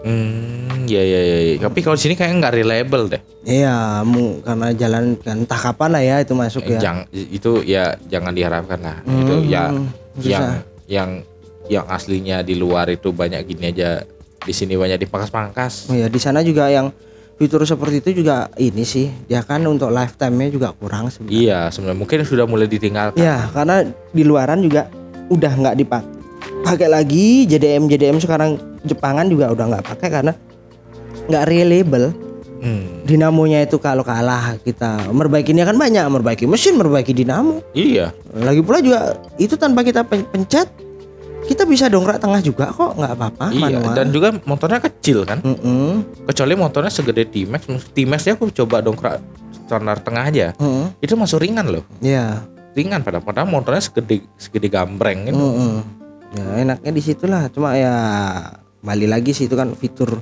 Hmm, 0.00 0.88
ya 0.88 1.02
ya 1.02 1.20
ya. 1.20 1.38
Tapi 1.60 1.78
kalau 1.84 1.92
di 1.92 2.02
sini 2.02 2.14
kayaknya 2.16 2.36
nggak 2.40 2.54
reliable 2.56 3.04
deh. 3.06 3.22
Iya, 3.44 4.00
mu, 4.02 4.40
karena 4.40 4.72
jalan 4.72 5.16
kan 5.16 5.36
entah 5.38 5.60
kapan 5.60 5.90
lah 5.92 6.02
ya 6.02 6.16
itu 6.20 6.32
masuk 6.32 6.64
ya. 6.64 6.80
Jang, 6.80 6.98
itu 7.12 7.60
ya 7.62 7.96
jangan 8.08 8.32
diharapkan 8.32 8.80
lah. 8.80 8.96
itu 9.04 9.34
ya 9.46 9.68
Hmm, 9.68 9.88
yang 10.18 10.44
susah. 10.44 10.60
yang 10.86 11.10
yang 11.68 11.84
aslinya 11.86 12.40
di 12.40 12.56
luar 12.56 12.88
itu 12.88 13.12
banyak 13.12 13.44
gini 13.44 13.70
aja. 13.70 14.04
Di 14.40 14.56
sini 14.56 14.72
banyak 14.72 15.04
dipangkas-pangkas. 15.04 15.92
Oh 15.92 15.96
ya, 15.96 16.08
di 16.08 16.16
sana 16.16 16.40
juga 16.40 16.72
yang 16.72 16.88
fitur 17.36 17.60
seperti 17.64 18.00
itu 18.00 18.24
juga 18.24 18.48
ini 18.56 18.84
sih, 18.84 19.12
ya 19.26 19.40
kan 19.40 19.60
untuk 19.64 19.88
lifetime-nya 19.88 20.48
juga 20.48 20.72
kurang 20.72 21.08
sebenarnya. 21.08 21.36
Iya, 21.36 21.60
sebenarnya 21.68 21.98
mungkin 21.98 22.18
sudah 22.24 22.44
mulai 22.48 22.64
ditinggalkan. 22.64 23.20
Ya, 23.20 23.48
karena 23.52 23.84
di 24.12 24.24
luaran 24.24 24.60
juga 24.60 24.88
udah 25.28 25.52
nggak 25.54 25.76
dipakai 25.76 26.08
pakai 26.60 26.88
lagi 26.88 27.44
JDM 27.46 27.84
JDM 27.86 28.16
sekarang 28.16 28.60
Jepangan 28.82 29.26
juga 29.26 29.50
udah 29.50 29.64
nggak 29.68 29.84
pakai 29.86 30.08
karena 30.10 30.32
nggak 31.26 31.44
reliable. 31.46 32.08
Hmm, 32.60 33.08
Dinamonya 33.08 33.64
itu 33.64 33.80
kalau 33.80 34.04
kalah 34.04 34.60
kita 34.60 35.08
merbaikinya 35.08 35.64
kan 35.64 35.80
banyak, 35.80 36.04
merbaiki 36.06 36.44
mesin, 36.44 36.76
merbaiki 36.76 37.16
dinamo. 37.16 37.64
iya. 37.72 38.12
Lagi 38.30 38.60
pula 38.60 38.84
juga 38.84 39.16
itu 39.36 39.56
tanpa 39.56 39.80
kita 39.80 40.04
pen- 40.04 40.28
pencet 40.28 40.68
kita 41.40 41.64
bisa 41.64 41.88
dongkrak 41.88 42.20
tengah 42.20 42.38
juga 42.44 42.68
kok 42.68 42.94
nggak 42.94 43.12
apa-apa 43.16 43.46
iya, 43.50 43.80
manual. 43.80 43.96
dan 43.96 44.06
juga 44.12 44.28
motornya 44.44 44.76
kecil 44.78 45.24
kan. 45.24 45.40
Mm-mm, 45.40 46.04
Kecuali 46.28 46.52
motornya 46.52 46.92
segede 46.92 47.24
T-Max. 47.24 47.64
T-Max 47.96 48.20
ya 48.28 48.36
aku 48.36 48.52
coba 48.52 48.84
dongkrak 48.84 49.18
standar 49.64 49.96
tengah 49.98 50.28
aja. 50.28 50.52
mm-mm, 50.60 51.00
Itu 51.00 51.16
masuk 51.16 51.40
ringan 51.40 51.64
loh. 51.64 51.82
ya. 51.98 52.44
Ringan 52.70 53.00
padahal 53.00 53.24
padahal 53.24 53.48
motornya 53.48 53.80
segede 53.80 54.20
segede 54.36 54.68
gambreng 54.68 55.26
gitu. 55.26 55.40
mm-mm. 55.40 55.74
Ya 56.36 56.44
enaknya 56.60 56.92
di 56.92 57.02
situlah. 57.02 57.48
Cuma 57.48 57.72
ya 57.74 57.96
balik 58.80 59.08
lagi 59.08 59.30
sih 59.30 59.44
itu 59.44 59.54
kan 59.54 59.72
fitur 59.72 60.20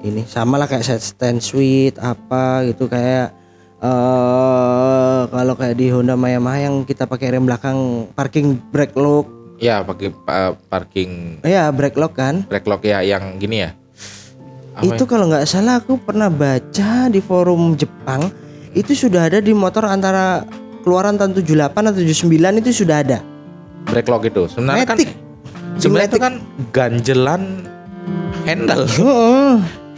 ini 0.00 0.22
sama 0.24 0.56
lah 0.56 0.64
kayak 0.64 0.82
set 0.82 1.02
stand 1.02 1.38
suite 1.38 1.98
apa 1.98 2.64
gitu 2.64 2.86
kayak 2.86 3.34
eh 3.80 5.20
kalau 5.26 5.54
kayak 5.54 5.74
di 5.74 5.88
Honda 5.88 6.14
Yamaha 6.14 6.58
yang 6.62 6.84
kita 6.84 7.04
pakai 7.04 7.32
rem 7.32 7.44
belakang 7.44 7.78
parking 8.12 8.60
brake 8.70 8.94
lock. 8.94 9.26
Ya 9.56 9.80
pakai 9.80 10.08
pa- 10.14 10.56
parking 10.68 11.36
Ya 11.42 11.68
brake 11.68 11.96
lock 11.96 12.14
kan. 12.14 12.44
brake 12.44 12.64
lock 12.64 12.80
ya 12.82 13.00
yang 13.00 13.36
gini 13.36 13.60
ya. 13.60 13.70
Apa 14.72 14.84
itu 14.86 15.04
kalau 15.04 15.28
nggak 15.28 15.44
salah 15.44 15.76
aku 15.76 15.96
pernah 15.98 16.28
baca 16.28 17.08
di 17.08 17.20
forum 17.20 17.74
Jepang 17.74 18.32
itu 18.72 18.94
sudah 18.94 19.26
ada 19.26 19.40
di 19.40 19.50
motor 19.50 19.84
antara 19.84 20.46
keluaran 20.80 21.16
tahun 21.16 21.36
78 21.36 21.76
atau 21.76 22.00
79 22.00 22.60
itu 22.62 22.70
sudah 22.78 22.96
ada. 23.00 23.18
brake 23.82 24.06
lock 24.06 24.22
itu 24.22 24.44
sebenarnya 24.46 24.86
kan 24.86 24.96
Matic. 24.96 25.10
sebenarnya 25.76 26.08
itu 26.08 26.20
kan 26.20 26.34
ganjelan 26.70 27.42
handle. 28.44 28.84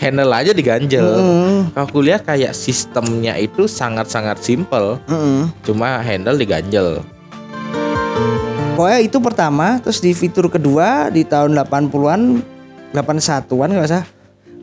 Handle 0.03 0.33
aja 0.35 0.51
diganjel. 0.51 1.07
Kalau 1.71 1.87
aku 1.87 2.03
lihat 2.03 2.27
kayak 2.27 2.59
sistemnya 2.59 3.39
itu 3.39 3.71
sangat-sangat 3.71 4.43
simple. 4.43 4.99
Cuma 5.63 6.03
handle 6.03 6.35
diganjel. 6.35 7.07
Pokoknya 8.73 9.01
itu 9.05 9.21
pertama, 9.21 9.79
terus 9.79 10.01
di 10.01 10.11
fitur 10.17 10.49
kedua 10.49 11.13
di 11.13 11.23
tahun 11.23 11.55
80-an, 11.55 12.41
81-an 12.97 13.69
nggak 13.79 13.89
usah, 13.93 14.03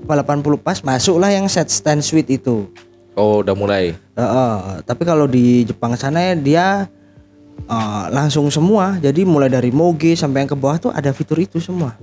apa 0.10 0.14
80 0.26 0.58
pas 0.60 0.82
masuklah 0.82 1.30
yang 1.30 1.46
set 1.46 1.70
stand 1.70 2.02
suite 2.02 2.28
itu. 2.28 2.68
oh 3.14 3.46
udah 3.46 3.54
mulai. 3.54 3.94
Heeh, 4.18 4.54
tapi 4.88 5.04
kalau 5.06 5.28
di 5.30 5.62
Jepang 5.68 5.94
sana 5.94 6.34
dia 6.34 6.90
eh, 7.64 8.04
langsung 8.10 8.50
semua, 8.50 8.98
jadi 8.98 9.24
mulai 9.24 9.48
dari 9.48 9.70
moge 9.70 10.18
sampai 10.18 10.44
yang 10.44 10.50
ke 10.50 10.58
bawah 10.58 10.90
tuh 10.90 10.92
ada 10.92 11.14
fitur 11.14 11.38
itu 11.40 11.62
semua. 11.62 11.94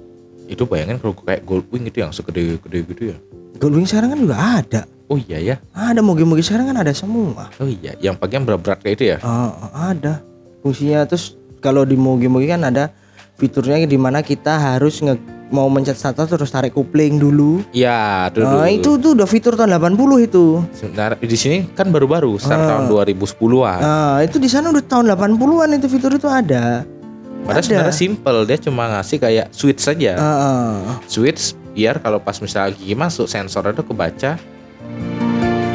Itu 0.46 0.62
bayangin 0.62 0.96
kalau 0.96 1.14
kayak 1.14 1.42
Goldwing 1.42 1.84
itu 1.84 1.98
yang 1.98 2.10
segede-gede 2.10 2.78
gitu 2.86 3.02
ya 3.06 3.16
Goldwing 3.56 3.84
sekarang 3.84 4.12
kan 4.12 4.18
juga 4.20 4.36
ada. 4.36 4.80
oh 5.06 5.18
iya 5.18 5.38
ya 5.38 5.56
Ada 5.72 6.00
moge-moge 6.00 6.42
sekarang 6.42 6.66
kan 6.66 6.78
ada 6.78 6.92
semua. 6.92 7.48
oh 7.56 7.66
iya 7.66 7.94
yang 7.98 8.14
bagian 8.14 8.42
berat-berat 8.42 8.80
kayak 8.80 8.94
itu 8.96 9.04
ya 9.08 9.18
Eh, 9.18 9.50
ada 9.72 10.22
fungsinya 10.60 11.04
terus 11.04 11.34
kalau 11.58 11.82
di 11.82 11.94
moge-moge 11.94 12.46
kan 12.46 12.62
ada 12.62 12.90
fiturnya 13.34 13.82
di 13.82 13.96
mana 13.96 14.20
kita 14.20 14.56
harus 14.56 14.98
nge 14.98 15.14
mau 15.46 15.68
mencet 15.68 15.94
starter 15.94 16.26
terus 16.26 16.50
tarik 16.50 16.72
kopling 16.72 17.16
dulu. 17.16 17.62
iya 17.70 18.26
tuh 18.28 18.42
Nah, 18.42 18.66
itu 18.66 18.98
tuh 18.98 19.14
udah 19.14 19.24
fitur 19.24 19.54
tahun 19.54 19.70
80 19.72 19.94
itu. 20.20 20.58
sebenarnya 20.72 21.14
di 21.16 21.38
sini 21.38 21.70
kan 21.70 21.86
baru-baru 21.86 22.34
start 22.34 22.58
Ah. 22.58 22.68
tahun 22.68 22.84
2010-an 22.88 23.78
Nah, 23.78 24.16
itu 24.20 24.36
di 24.36 24.48
sana 24.48 24.68
udah 24.68 24.82
tahun 24.82 25.06
80-an 25.08 25.70
itu 25.72 25.86
fitur 25.86 26.10
itu 26.12 26.26
ada. 26.26 26.82
Padahal 27.46 27.62
ada. 27.62 27.66
sebenarnya 27.70 27.96
simple 27.96 28.38
dia 28.44 28.58
cuma 28.58 28.84
ngasih 28.98 29.16
kayak 29.22 29.46
switch 29.54 29.80
saja. 29.80 30.12
Heeh. 30.18 30.66
switch 31.06 31.54
biar 31.76 32.02
kalau 32.02 32.18
pas 32.18 32.34
misalnya 32.42 32.74
gigi 32.74 32.96
masuk 32.98 33.30
sensornya 33.30 33.72
tuh 33.76 33.86
kebaca. 33.86 34.34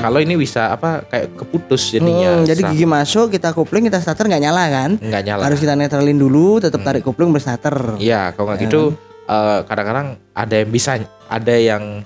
Kalau 0.01 0.17
ini 0.17 0.33
bisa 0.33 0.73
apa 0.73 1.05
kayak 1.05 1.37
keputus 1.37 1.93
jadinya. 1.93 2.41
Hmm, 2.41 2.45
jadi 2.49 2.73
gigi 2.73 2.89
masuk, 2.89 3.29
kita 3.29 3.53
kopling, 3.53 3.85
kita 3.85 4.01
starter 4.01 4.25
nggak 4.25 4.41
nyala 4.41 4.63
kan? 4.73 4.91
nggak 4.97 5.23
nyala. 5.29 5.41
Harus 5.45 5.61
kita 5.61 5.77
netralin 5.77 6.17
dulu, 6.17 6.57
tetap 6.57 6.81
tarik 6.81 7.05
kopling 7.05 7.29
berstarter. 7.29 8.01
iya 8.01 8.33
kalau 8.33 8.49
nggak 8.49 8.65
gitu 8.65 8.97
eh, 9.29 9.59
kadang-kadang 9.69 10.17
ada 10.33 10.55
yang 10.57 10.69
bisa 10.73 10.97
ada 11.29 11.53
yang 11.53 12.01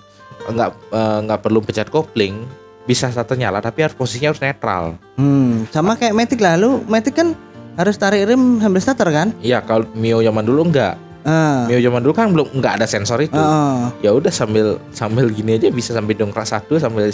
nggak 0.52 0.70
eh, 0.92 1.18
nggak 1.24 1.40
perlu 1.40 1.64
pencet 1.64 1.88
kopling 1.88 2.44
bisa 2.86 3.10
starter 3.10 3.40
nyala 3.40 3.64
tapi 3.64 3.82
harus 3.82 3.96
posisinya 3.98 4.36
harus 4.36 4.44
netral. 4.44 5.00
Hmm, 5.18 5.64
sama 5.72 5.96
kayak 5.96 6.14
Matic 6.14 6.40
lah, 6.44 6.60
lu 6.60 6.84
Matic 6.86 7.16
kan 7.16 7.32
harus 7.76 7.96
tarik 7.96 8.26
rem 8.26 8.58
sambil 8.58 8.80
starter 8.80 9.10
kan? 9.10 9.28
iya 9.40 9.60
kalau 9.60 9.88
Mio 9.94 10.20
zaman 10.20 10.42
dulu 10.42 10.66
enggak 10.66 10.96
Ah. 11.22 11.66
Mio 11.66 11.82
zaman 11.82 12.00
dulu 12.00 12.14
kan 12.14 12.30
belum 12.30 12.54
nggak 12.54 12.74
ada 12.78 12.86
sensor 12.86 13.18
itu 13.20 13.34
Ah. 13.34 13.90
ya 14.00 14.12
udah 14.12 14.30
sambil 14.30 14.78
sambil 14.90 15.26
gini 15.28 15.58
aja 15.58 15.68
bisa 15.68 15.90
sambil 15.90 16.14
dongkrak 16.14 16.46
satu 16.46 16.78
sambil 16.78 17.10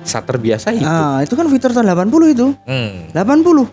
starter 0.00 0.38
biasa 0.38 0.70
itu 0.70 0.86
Ah, 0.86 1.18
itu 1.20 1.34
kan 1.34 1.44
fitur 1.46 1.70
tahun 1.70 1.90
80 2.06 2.30
itu. 2.30 2.54
Hmm. 2.64 3.10
80. 3.10 3.66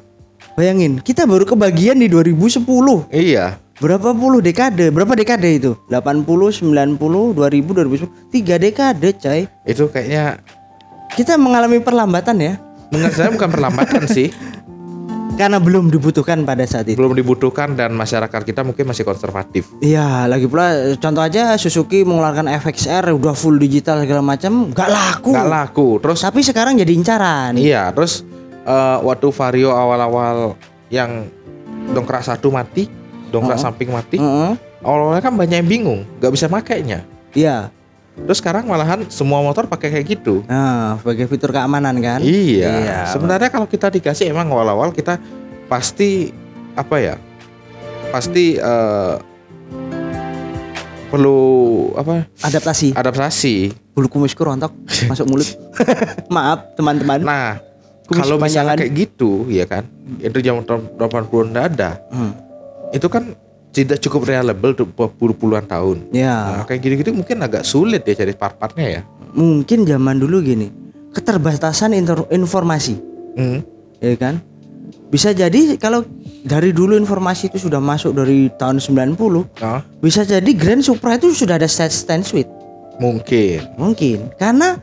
Bayangin, 0.53 0.97
kita 0.97 1.23
baru 1.23 1.43
kebagian 1.43 1.95
di 1.95 2.07
2010. 2.07 3.05
iya 3.09 3.59
Berapa 3.75 4.09
puluh 4.09 4.39
dekade? 4.39 4.87
Berapa 4.87 5.13
dekade 5.13 5.51
itu? 5.53 5.75
80, 5.85 6.23
90, 6.49 6.95
2000, 7.29 7.75
2010. 7.75 8.07
Tiga 8.31 8.55
dekade, 8.55 9.11
coy. 9.13 9.45
itu 9.63 9.83
kayaknya 9.85 10.39
Kita 11.11 11.35
mengalami 11.35 11.77
perlambatan 11.77 12.35
ya. 12.39 12.53
menurut 12.87 13.11
saya 13.11 13.29
bukan 13.29 13.49
perlambatan 13.49 14.07
sih 14.07 14.31
Karena 15.35 15.59
belum 15.59 15.91
dibutuhkan 15.91 16.41
pada 16.41 16.63
saat 16.63 16.87
itu. 16.87 16.95
belum 16.95 17.11
dibutuhkan 17.13 17.75
dan 17.75 17.91
masyarakat 17.91 18.41
kita 18.41 18.63
mungkin 18.63 18.87
masih 18.87 19.03
konservatif 19.03 19.67
Iya, 19.77 20.25
lagi 20.25 20.47
pula 20.47 20.71
contoh 20.95 21.19
aja 21.19 21.51
Suzuki 21.55 22.01
mengeluarkan 22.01 22.47
FXR 22.47 23.11
udah 23.11 23.33
full 23.33 23.57
digital 23.57 23.99
segala 23.99 24.23
macam, 24.23 24.71
nggak 24.71 24.87
laku. 24.87 25.29
nggak 25.29 25.49
laku 25.49 25.87
terus 25.99 26.23
Tapi 26.23 26.39
sekarang 26.39 26.73
jadi 26.75 26.87
incaran. 26.89 27.51
iya 27.53 27.91
terus 27.91 28.23
eh, 28.63 28.97
waktu 28.97 29.27
Vario 29.29 29.69
awal-awal 29.69 30.55
yang 30.87 31.27
dongkrak 31.91 32.23
satu 32.23 32.47
mati 32.47 32.87
dongkrak 33.27 33.59
Oh. 33.59 33.61
samping 33.61 33.91
mati 33.91 34.15
Heeh. 34.15 34.55
awal-awalnya 34.79 35.19
kan 35.19 35.35
banyak 35.35 35.57
yang 35.59 35.69
bingung 35.69 36.01
nggak 36.17 36.31
bisa 36.31 36.47
makainya 36.47 37.03
Iya. 37.35 37.74
Terus 38.15 38.39
sekarang 38.39 38.63
malahan 38.63 39.03
semua 39.11 39.43
motor 39.43 39.67
pakai 39.67 39.91
kayak 39.91 40.05
gitu. 40.07 40.47
Nah, 40.47 40.95
sebagai 41.03 41.27
fitur 41.27 41.51
keamanan 41.51 41.99
kan? 41.99 42.23
Iya. 42.23 43.11
Sebenarnya 43.11 43.51
kalau 43.51 43.67
kita 43.67 43.91
dikasih 43.91 44.31
emang 44.31 44.47
awal-awal 44.47 44.95
kita 44.95 45.19
pasti 45.67 46.31
apa 46.79 46.95
ya? 46.95 47.15
Pasti 48.15 48.55
eh, 48.55 49.15
perlu 51.11 51.39
apa? 51.99 52.23
adaptasi. 52.39 52.95
Adaptasi. 52.95 53.55
Bulu 53.91 54.07
kumisku 54.07 54.39
rontok 54.47 54.71
masuk 55.11 55.27
mulut. 55.27 55.49
Maaf 56.31 56.71
teman-teman. 56.79 57.19
Nah, 57.19 57.59
Kumis 58.05 58.21
kalau 58.21 58.37
misalnya 58.37 58.77
kayak 58.77 58.93
gitu, 58.93 59.49
ya 59.49 59.65
kan? 59.65 59.81
Itu 60.21 60.37
tahun 60.37 60.93
80 60.93 61.57
udah 61.57 61.63
ada. 61.65 61.97
Hmm. 62.13 62.37
Itu 62.93 63.09
kan 63.09 63.33
tidak 63.75 63.99
cukup 63.99 64.23
reliable 64.25 64.71
untuk 64.71 64.89
puluh-puluhan 64.95 65.67
tahun. 65.67 66.07
Ya, 66.09 66.31
Nah, 66.31 66.63
kayak 66.63 66.79
gitu-gitu 66.79 67.11
mungkin 67.11 67.43
agak 67.43 67.61
sulit 67.61 68.01
ya 68.01 68.15
cari 68.15 68.31
part-partnya 68.31 68.87
ya. 68.89 69.01
mungkin 69.35 69.83
zaman 69.83 70.15
dulu 70.15 70.39
gini, 70.39 70.71
keterbatasan 71.11 71.91
informasi, 72.31 72.95
Hmm. 73.35 73.59
ya 73.99 74.15
kan? 74.15 74.39
Bisa 75.05 75.29
jadi 75.29 75.75
kalau 75.75 76.07
dari 76.41 76.71
dulu 76.71 76.95
informasi 76.95 77.51
itu 77.51 77.59
sudah 77.61 77.77
masuk 77.77 78.15
dari 78.15 78.47
tahun 78.49 78.79
90, 78.79 79.43
Nah, 79.59 79.83
bisa 79.99 80.23
jadi 80.23 80.47
Grand 80.49 80.79
Supra 80.79 81.19
itu 81.19 81.29
sudah 81.29 81.59
ada 81.59 81.67
set 81.67 81.91
stand 81.91 82.23
suite. 82.23 82.47
mungkin. 82.95 83.59
Mungkin 83.75 84.31
karena 84.39 84.79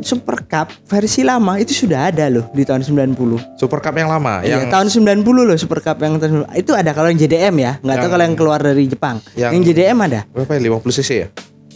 Super 0.00 0.40
Cup 0.44 0.72
versi 0.84 1.20
lama 1.20 1.60
itu 1.60 1.76
sudah 1.76 2.08
ada 2.08 2.32
loh 2.32 2.48
di 2.50 2.64
tahun 2.64 2.80
90. 2.80 3.16
Super 3.56 3.80
Cup 3.80 3.92
yang 3.94 4.08
lama 4.08 4.40
Iya, 4.40 4.56
yang 4.56 4.72
tahun 4.72 4.88
90 4.88 5.20
loh 5.44 5.56
Super 5.56 5.80
Cup 5.80 6.00
yang 6.00 6.16
tahun 6.16 6.48
90. 6.48 6.56
itu 6.56 6.72
ada 6.72 6.90
kalau 6.90 7.08
yang 7.08 7.20
JDM 7.20 7.54
ya, 7.54 7.72
nggak 7.78 7.96
tahu 7.98 8.08
kalau 8.08 8.24
yang 8.24 8.36
keluar 8.36 8.60
dari 8.60 8.88
Jepang. 8.88 9.20
yang- 9.34 9.52
Yang, 9.52 9.62
JDM 9.72 9.98
ada, 10.00 10.20
berapa 10.32 10.56
ya 10.56 10.60
50 10.72 10.92
cc 10.94 11.10
ya? 11.12 11.28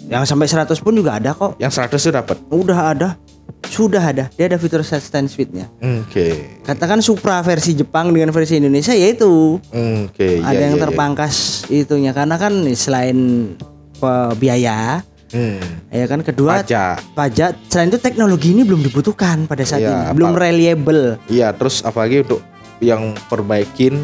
yang 0.05 0.25
sampai 0.25 0.45
100 0.45 0.81
pun 0.81 0.93
juga 0.93 1.17
ada 1.17 1.33
kok. 1.33 1.57
Yang 1.57 1.73
100 1.81 1.97
tuh 1.99 2.13
dapat. 2.13 2.37
Udah 2.49 2.93
ada, 2.93 3.09
sudah 3.67 4.05
ada. 4.05 4.29
Dia 4.31 4.47
ada 4.47 4.61
fitur 4.61 4.85
set 4.85 5.01
stand 5.01 5.29
suite-nya. 5.29 5.65
Oke. 5.81 6.61
Katakan 6.61 7.01
Supra 7.01 7.41
versi 7.41 7.73
Jepang 7.73 8.09
dengan 8.09 8.29
versi 8.29 8.57
Indonesia 8.57 8.93
yaitu 8.93 9.57
Oke, 9.65 10.41
ada 10.41 10.53
iya, 10.53 10.69
yang 10.69 10.77
iya. 10.77 10.83
terpangkas 10.85 11.65
itunya 11.69 12.13
karena 12.13 12.37
kan 12.37 12.53
selain 12.75 13.53
biaya 14.37 15.01
Hmm. 15.35 15.59
ya 15.91 16.07
kan 16.07 16.23
kedua 16.23 16.63
Pajak. 16.63 17.03
pajak 17.11 17.51
selain 17.67 17.91
itu 17.91 17.99
teknologi 17.99 18.55
ini 18.55 18.63
belum 18.63 18.81
dibutuhkan 18.81 19.45
pada 19.45 19.67
saat 19.67 19.83
Iya, 19.83 19.91
ini 19.91 20.03
apa- 20.05 20.15
belum 20.15 20.33
reliable 20.33 21.03
Iya, 21.27 21.51
terus 21.51 21.83
apalagi 21.83 22.23
untuk 22.23 22.39
yang 22.79 23.19
perbaikin 23.27 23.99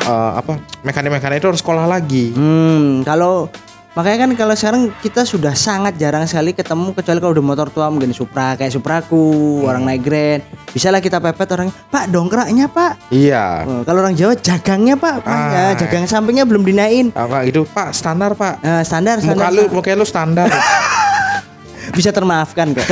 eh, 0.00 0.32
apa 0.34 0.56
mekanik-mekanik 0.80 1.38
itu 1.38 1.48
harus 1.48 1.58
sekolah 1.58 1.84
lagi. 1.84 2.30
Hmm, 2.32 3.02
kalau 3.02 3.50
makanya 3.98 4.18
kan 4.22 4.30
kalau 4.38 4.54
sekarang 4.54 4.82
kita 5.02 5.26
sudah 5.26 5.58
sangat 5.58 5.98
jarang 5.98 6.22
sekali 6.22 6.54
ketemu 6.54 6.94
kecuali 6.94 7.18
kalau 7.18 7.34
udah 7.34 7.42
motor 7.42 7.66
tua 7.66 7.90
mungkin 7.90 8.14
Supra 8.14 8.54
kayak 8.54 8.70
Supraku, 8.70 9.58
Hmm. 9.58 9.66
orang 9.66 9.82
naik 9.82 10.06
Grand. 10.06 10.42
Bisa 10.70 10.94
lah 10.94 11.02
kita 11.02 11.18
pepet 11.18 11.50
orang, 11.50 11.74
"Pak, 11.90 12.06
dongkraknya, 12.06 12.70
Pak." 12.70 13.10
Iya. 13.10 13.66
Oh, 13.66 13.82
kalau 13.82 14.06
orang 14.06 14.14
Jawa 14.14 14.38
jagangnya, 14.38 14.94
Pak. 14.94 15.26
Pak, 15.26 15.34
Ah. 15.34 15.50
ya, 15.74 15.82
jagang 15.82 16.06
sampingnya 16.06 16.46
belum 16.46 16.62
dinaikin. 16.62 17.10
Apa 17.10 17.42
gitu, 17.42 17.66
Pak, 17.66 17.90
standar, 17.90 18.38
Pak. 18.38 18.62
Eh, 18.62 18.82
standar, 18.86 19.18
Muka 19.18 19.26
standar. 19.34 19.50
lu, 19.50 19.62
Pak. 19.66 19.74
muka 19.74 19.90
lu 19.98 20.06
standar. 20.06 20.46
bisa 21.98 22.14
termaafkan 22.14 22.78
kok. 22.78 22.86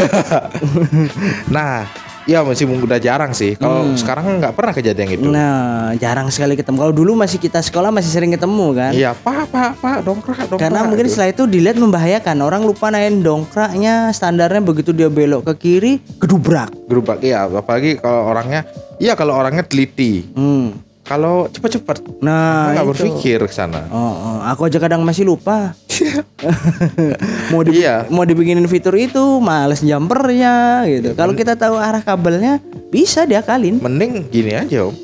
nah, 1.55 1.87
ya 2.27 2.43
masih 2.43 2.67
udah 2.69 2.99
jarang 2.99 3.33
sih. 3.33 3.55
Kalau 3.55 3.95
sekarang 3.95 4.43
nggak 4.43 4.53
pernah 4.53 4.75
kejadian 4.75 5.07
gitu. 5.09 5.27
Hmm. 5.31 5.35
nah, 5.35 5.95
jarang 5.97 6.29
sekali 6.29 6.59
ketemu. 6.59 6.77
Kalau 6.83 6.95
dulu 6.95 7.13
masih 7.15 7.39
kita 7.39 7.63
sekolah 7.63 7.95
masih 7.95 8.11
sering 8.11 8.35
ketemu 8.35 8.67
kan. 8.75 8.93
Iya, 8.93 9.11
Pak, 9.15 9.49
Pak, 9.49 9.73
Pak, 9.81 9.99
dongkrak, 10.05 10.45
dongkrak. 10.51 10.61
Karena 10.61 10.85
mungkin 10.85 11.07
gitu. 11.07 11.15
setelah 11.17 11.31
itu 11.33 11.43
dilihat 11.47 11.79
membahayakan. 11.79 12.37
Orang 12.43 12.67
lupa 12.67 12.91
naik 12.91 13.23
dongkraknya, 13.23 14.11
standarnya 14.11 14.61
begitu 14.61 14.91
dia 14.91 15.09
belok 15.09 15.47
ke 15.49 15.55
kiri, 15.57 16.03
gedubrak. 16.19 16.69
gerubak 16.87 17.19
iya, 17.23 17.47
apalagi 17.51 17.99
kalau 17.99 18.31
orangnya 18.31 18.63
Iya 18.97 19.13
kalau 19.13 19.37
orangnya 19.37 19.61
teliti. 19.61 20.25
Hmm. 20.33 20.73
Kalau 21.07 21.47
cepet-cepet, 21.47 22.19
Nah, 22.19 22.75
nggak 22.75 22.87
berpikir 22.91 23.39
ke 23.39 23.55
sana. 23.55 23.87
Oh, 23.89 24.11
oh, 24.11 24.39
aku 24.43 24.67
aja 24.67 24.83
kadang 24.83 25.07
masih 25.07 25.23
lupa. 25.23 25.71
mau 27.55 27.63
di, 27.63 27.79
Iya. 27.79 28.11
mau 28.11 28.27
dibikinin 28.27 28.67
fitur 28.67 28.99
itu, 28.99 29.39
males 29.39 29.81
jumpernya 29.81 30.83
gitu. 30.91 31.15
Kalau 31.15 31.33
kita 31.33 31.55
tahu 31.55 31.79
arah 31.79 32.03
kabelnya, 32.03 32.59
bisa 32.91 33.23
diakalin. 33.23 33.79
Mending 33.79 34.27
gini 34.29 34.53
aja, 34.53 34.91
Om. 34.91 34.95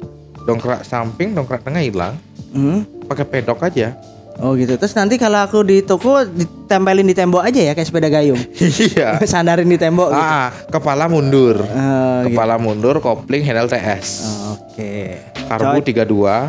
Dongkrak 0.43 0.83
samping, 0.83 1.33
dongkrak 1.33 1.63
tengah 1.63 1.79
hilang, 1.81 2.19
Hmm. 2.51 2.83
pakai 3.07 3.23
pedok 3.23 3.63
aja. 3.63 3.95
Oh 4.39 4.55
gitu. 4.55 4.75
Terus 4.75 4.95
nanti 4.95 5.17
kalau 5.17 5.39
aku 5.39 5.61
di 5.61 5.81
toko 5.81 6.25
ditempelin 6.25 7.05
di 7.05 7.13
tembok 7.13 7.43
aja 7.43 7.61
ya 7.61 7.73
kayak 7.73 7.85
sepeda 7.85 8.09
gayung. 8.09 8.41
Iya. 8.89 9.21
Sandarin 9.31 9.67
di 9.67 9.77
tembok 9.77 10.09
gitu. 10.09 10.19
ah, 10.19 10.49
kepala 10.69 11.05
mundur. 11.07 11.61
Eh, 11.61 11.69
gitu. 11.69 12.33
Kepala 12.33 12.57
mundur, 12.57 12.97
kopling, 12.99 13.43
handle 13.43 13.69
TS. 13.69 14.09
Oke. 14.53 15.21
Karbu 15.45 15.79
32, 15.85 16.49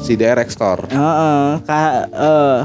CDR 0.00 0.38
Extor. 0.40 0.88
Heeh, 0.88 1.48
ka- 1.60 2.08
eh, 2.08 2.58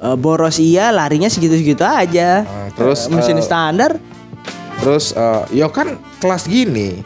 eh, 0.00 0.16
boros 0.16 0.56
iya, 0.56 0.88
larinya 0.88 1.28
segitu-segitu 1.28 1.82
aja. 1.82 2.42
Ah, 2.42 2.68
terus, 2.72 3.06
Eh, 3.06 3.12
mesin 3.12 3.36
eh, 3.36 3.44
standar. 3.44 3.92
Terus, 4.78 5.12
eh, 5.12 5.42
yo 5.54 5.68
kan 5.68 5.94
kelas 6.16 6.46
gini, 6.46 7.02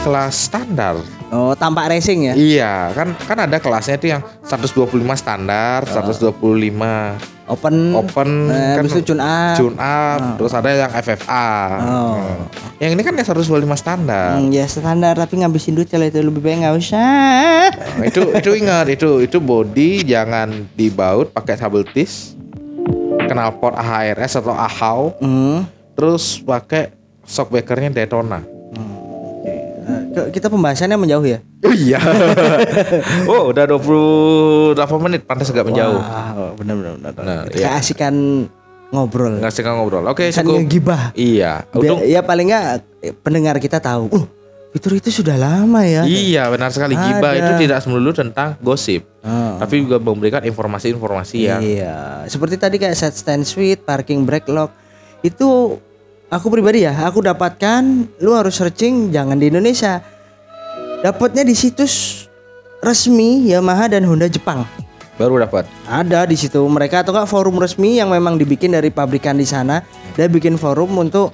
kelas 0.00 0.34
standar. 0.46 0.98
Oh, 1.26 1.52
tampak 1.52 1.90
racing 1.90 2.30
ya. 2.30 2.34
Iya, 2.34 2.74
kan 2.94 3.08
kan 3.18 3.38
ada 3.42 3.58
kelasnya 3.58 3.98
itu 3.98 4.06
yang 4.08 4.22
125 4.40 4.86
standar, 5.12 5.82
125 5.82 7.18
Open. 7.46 7.94
open, 7.94 8.30
Eh, 8.48 8.74
kan 8.74 8.84
itu 8.84 9.02
tune 9.02 9.22
up. 9.22 9.54
tune 9.54 9.78
up, 9.78 10.38
terus 10.38 10.50
ada 10.50 10.66
yang 10.66 10.90
FFA. 10.90 11.50
Oh. 11.78 12.14
Hmm. 12.14 12.42
Yang 12.78 12.90
ini 12.94 13.02
kan 13.02 13.12
yang 13.14 13.26
125 13.26 13.74
standar. 13.74 14.38
Hmm, 14.38 14.50
ya 14.50 14.66
standar 14.66 15.14
tapi 15.14 15.38
ngabisin 15.38 15.74
duit 15.74 15.86
kalau 15.86 16.04
itu 16.04 16.18
lebih 16.18 16.42
baik 16.42 16.62
nggak 16.62 16.74
usah. 16.76 17.70
Nah, 17.70 18.04
itu 18.04 18.20
itu 18.30 18.50
ingat 18.54 18.86
itu 18.88 19.22
itu 19.22 19.38
body 19.38 20.02
jangan 20.02 20.66
dibaut 20.74 21.30
pakai 21.30 21.54
subtlety 21.54 22.06
knalpot 23.26 23.74
AHRS 23.74 24.38
atau 24.38 24.54
AHAU 24.54 25.02
Hmm. 25.18 25.66
terus 25.92 26.38
pakai 26.38 26.94
shockbreakernya 27.22 27.90
Daytona 27.92 28.42
ke- 28.42 29.05
Kita 30.26 30.48
pembahasannya 30.48 30.96
menjauh 30.96 31.26
ya. 31.26 31.38
oh 31.60 31.74
iya 31.74 32.00
oh 33.30 33.50
udah 33.50 33.64
28 33.66 34.76
menit 35.02 35.20
pantas 35.22 35.48
agak 35.48 35.66
menjauh 35.66 35.96
Wah, 35.96 36.52
benar 36.54 36.74
benar 36.74 36.92
benar. 36.96 37.12
Nah, 37.16 37.40
iya. 37.50 37.76
asikan 37.76 38.46
ngobrol. 38.88 39.36
sih 39.46 39.60
ngobrol 39.60 40.04
oke 40.06 40.24
Kan 40.26 40.42
cukup 40.42 40.62
ngegibah. 40.62 41.02
iya 41.12 41.66
Biar- 41.66 41.76
untung 41.76 42.00
ya 42.02 42.20
paling 42.20 42.46
nggak 42.48 42.64
eh, 43.02 43.12
pendengar 43.14 43.56
kita 43.58 43.76
tahu. 43.76 44.08
Oh, 44.10 44.24
fitur 44.68 44.92
itu 44.94 45.08
sudah 45.10 45.34
lama 45.34 45.82
ya. 45.82 46.04
iya 46.04 46.46
benar 46.46 46.68
sekali 46.68 46.92
gibah 46.92 47.32
itu 47.32 47.52
tidak 47.58 47.80
melulu 47.84 48.12
tentang 48.12 48.56
gosip 48.58 49.04
Oh. 49.26 49.58
tapi 49.58 49.82
juga 49.82 49.98
memberikan 49.98 50.38
informasi-informasi 50.40 51.36
yang 51.42 51.58
Iya, 51.58 52.22
seperti 52.24 52.54
tadi 52.54 52.78
kayak 52.78 52.94
set 52.94 53.10
stand 53.10 53.42
suite, 53.42 53.82
parking 53.82 54.22
brake 54.22 54.46
lock 54.46 54.70
itu 55.18 55.74
aku 56.30 56.46
pribadi 56.50 56.84
ya, 56.86 56.94
aku 57.06 57.22
dapatkan 57.22 57.82
lu 58.22 58.34
harus 58.34 58.58
searching 58.58 59.10
jangan 59.10 59.38
di 59.38 59.50
Indonesia. 59.50 60.02
Dapatnya 61.02 61.44
di 61.44 61.52
situs 61.52 62.24
resmi 62.80 63.46
Yamaha 63.52 63.92
dan 63.92 64.04
Honda 64.06 64.26
Jepang. 64.26 64.64
baru 65.16 65.40
dapat 65.40 65.64
Ada 65.88 66.28
di 66.28 66.36
situ 66.36 66.60
mereka 66.68 67.00
atau 67.00 67.16
enggak 67.16 67.32
forum 67.32 67.56
resmi 67.56 67.96
yang 67.96 68.12
memang 68.12 68.36
dibikin 68.36 68.76
dari 68.76 68.92
pabrikan 68.92 69.40
di 69.40 69.48
sana. 69.48 69.80
Dia 70.12 70.28
bikin 70.28 70.60
forum 70.60 70.92
untuk 70.92 71.32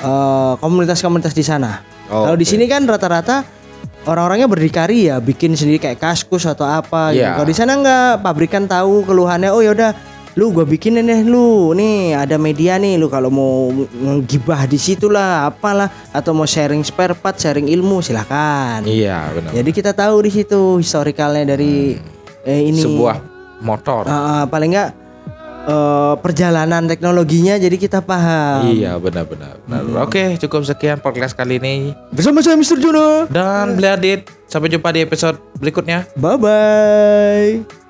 eh, 0.00 0.52
komunitas-komunitas 0.56 1.36
di 1.36 1.44
sana. 1.44 1.84
Oh, 2.08 2.24
Kalau 2.24 2.36
di 2.40 2.48
oke. 2.48 2.52
sini 2.56 2.64
kan 2.64 2.88
rata-rata 2.88 3.44
orang-orangnya 4.08 4.48
berdikari 4.48 5.12
ya, 5.12 5.20
bikin 5.20 5.52
sendiri 5.52 5.76
kayak 5.76 6.00
kaskus 6.00 6.48
atau 6.48 6.64
apa. 6.64 7.12
gitu. 7.12 7.20
Iya. 7.20 7.36
Kalau 7.36 7.48
di 7.52 7.56
sana 7.56 7.72
enggak, 7.76 8.24
pabrikan 8.24 8.64
tahu 8.64 9.04
keluhannya. 9.04 9.52
Oh 9.52 9.60
yaudah, 9.60 9.92
lu 10.36 10.50
gua 10.50 10.64
bikinin 10.64 11.06
deh 11.06 11.22
lu. 11.22 11.72
Nih 11.72 12.12
ada 12.12 12.36
media 12.36 12.76
nih, 12.76 12.98
lu 12.98 13.06
kalau 13.06 13.30
mau 13.30 13.70
ngegibah 13.94 14.66
di 14.66 14.76
situ 14.76 15.08
lah, 15.08 15.48
apalah, 15.48 15.88
atau 16.10 16.34
mau 16.34 16.44
sharing 16.44 16.82
spare 16.82 17.14
part, 17.14 17.38
sharing 17.38 17.68
ilmu 17.68 18.00
silakan. 18.00 18.84
iya 18.84 19.30
benar 19.30 19.50
Jadi 19.54 19.70
kita 19.70 19.92
tahu 19.92 20.24
di 20.24 20.30
situ 20.30 20.78
historikalnya 20.78 21.54
dari 21.54 21.96
eh, 22.42 22.60
ini 22.66 22.78
sebuah 22.78 23.16
motor 23.58 24.06
ah, 24.06 24.46
paling 24.46 24.70
enggak 24.70 24.90
eh, 25.66 26.14
perjalanan 26.22 26.86
teknologinya 26.86 27.58
jadi 27.58 27.74
kita 27.74 27.98
paham. 28.00 28.70
Iya 28.70 28.94
benar-benar. 28.96 29.58
benar. 29.66 30.06
Oke 30.06 30.38
cukup 30.38 30.62
sekian 30.62 30.98
podcast 30.98 31.34
kali 31.34 31.58
ini 31.58 31.92
Bersama 32.08 32.38
saya 32.40 32.54
Mr. 32.54 32.78
Juno. 32.78 33.26
dan 33.28 33.74
beli 33.74 33.88
Adit. 33.88 34.20
Sampai 34.48 34.72
jumpa 34.72 34.88
di 34.94 35.04
episode 35.04 35.36
berikutnya. 35.58 36.08
Bye 36.16 36.38
bye. 36.38 37.87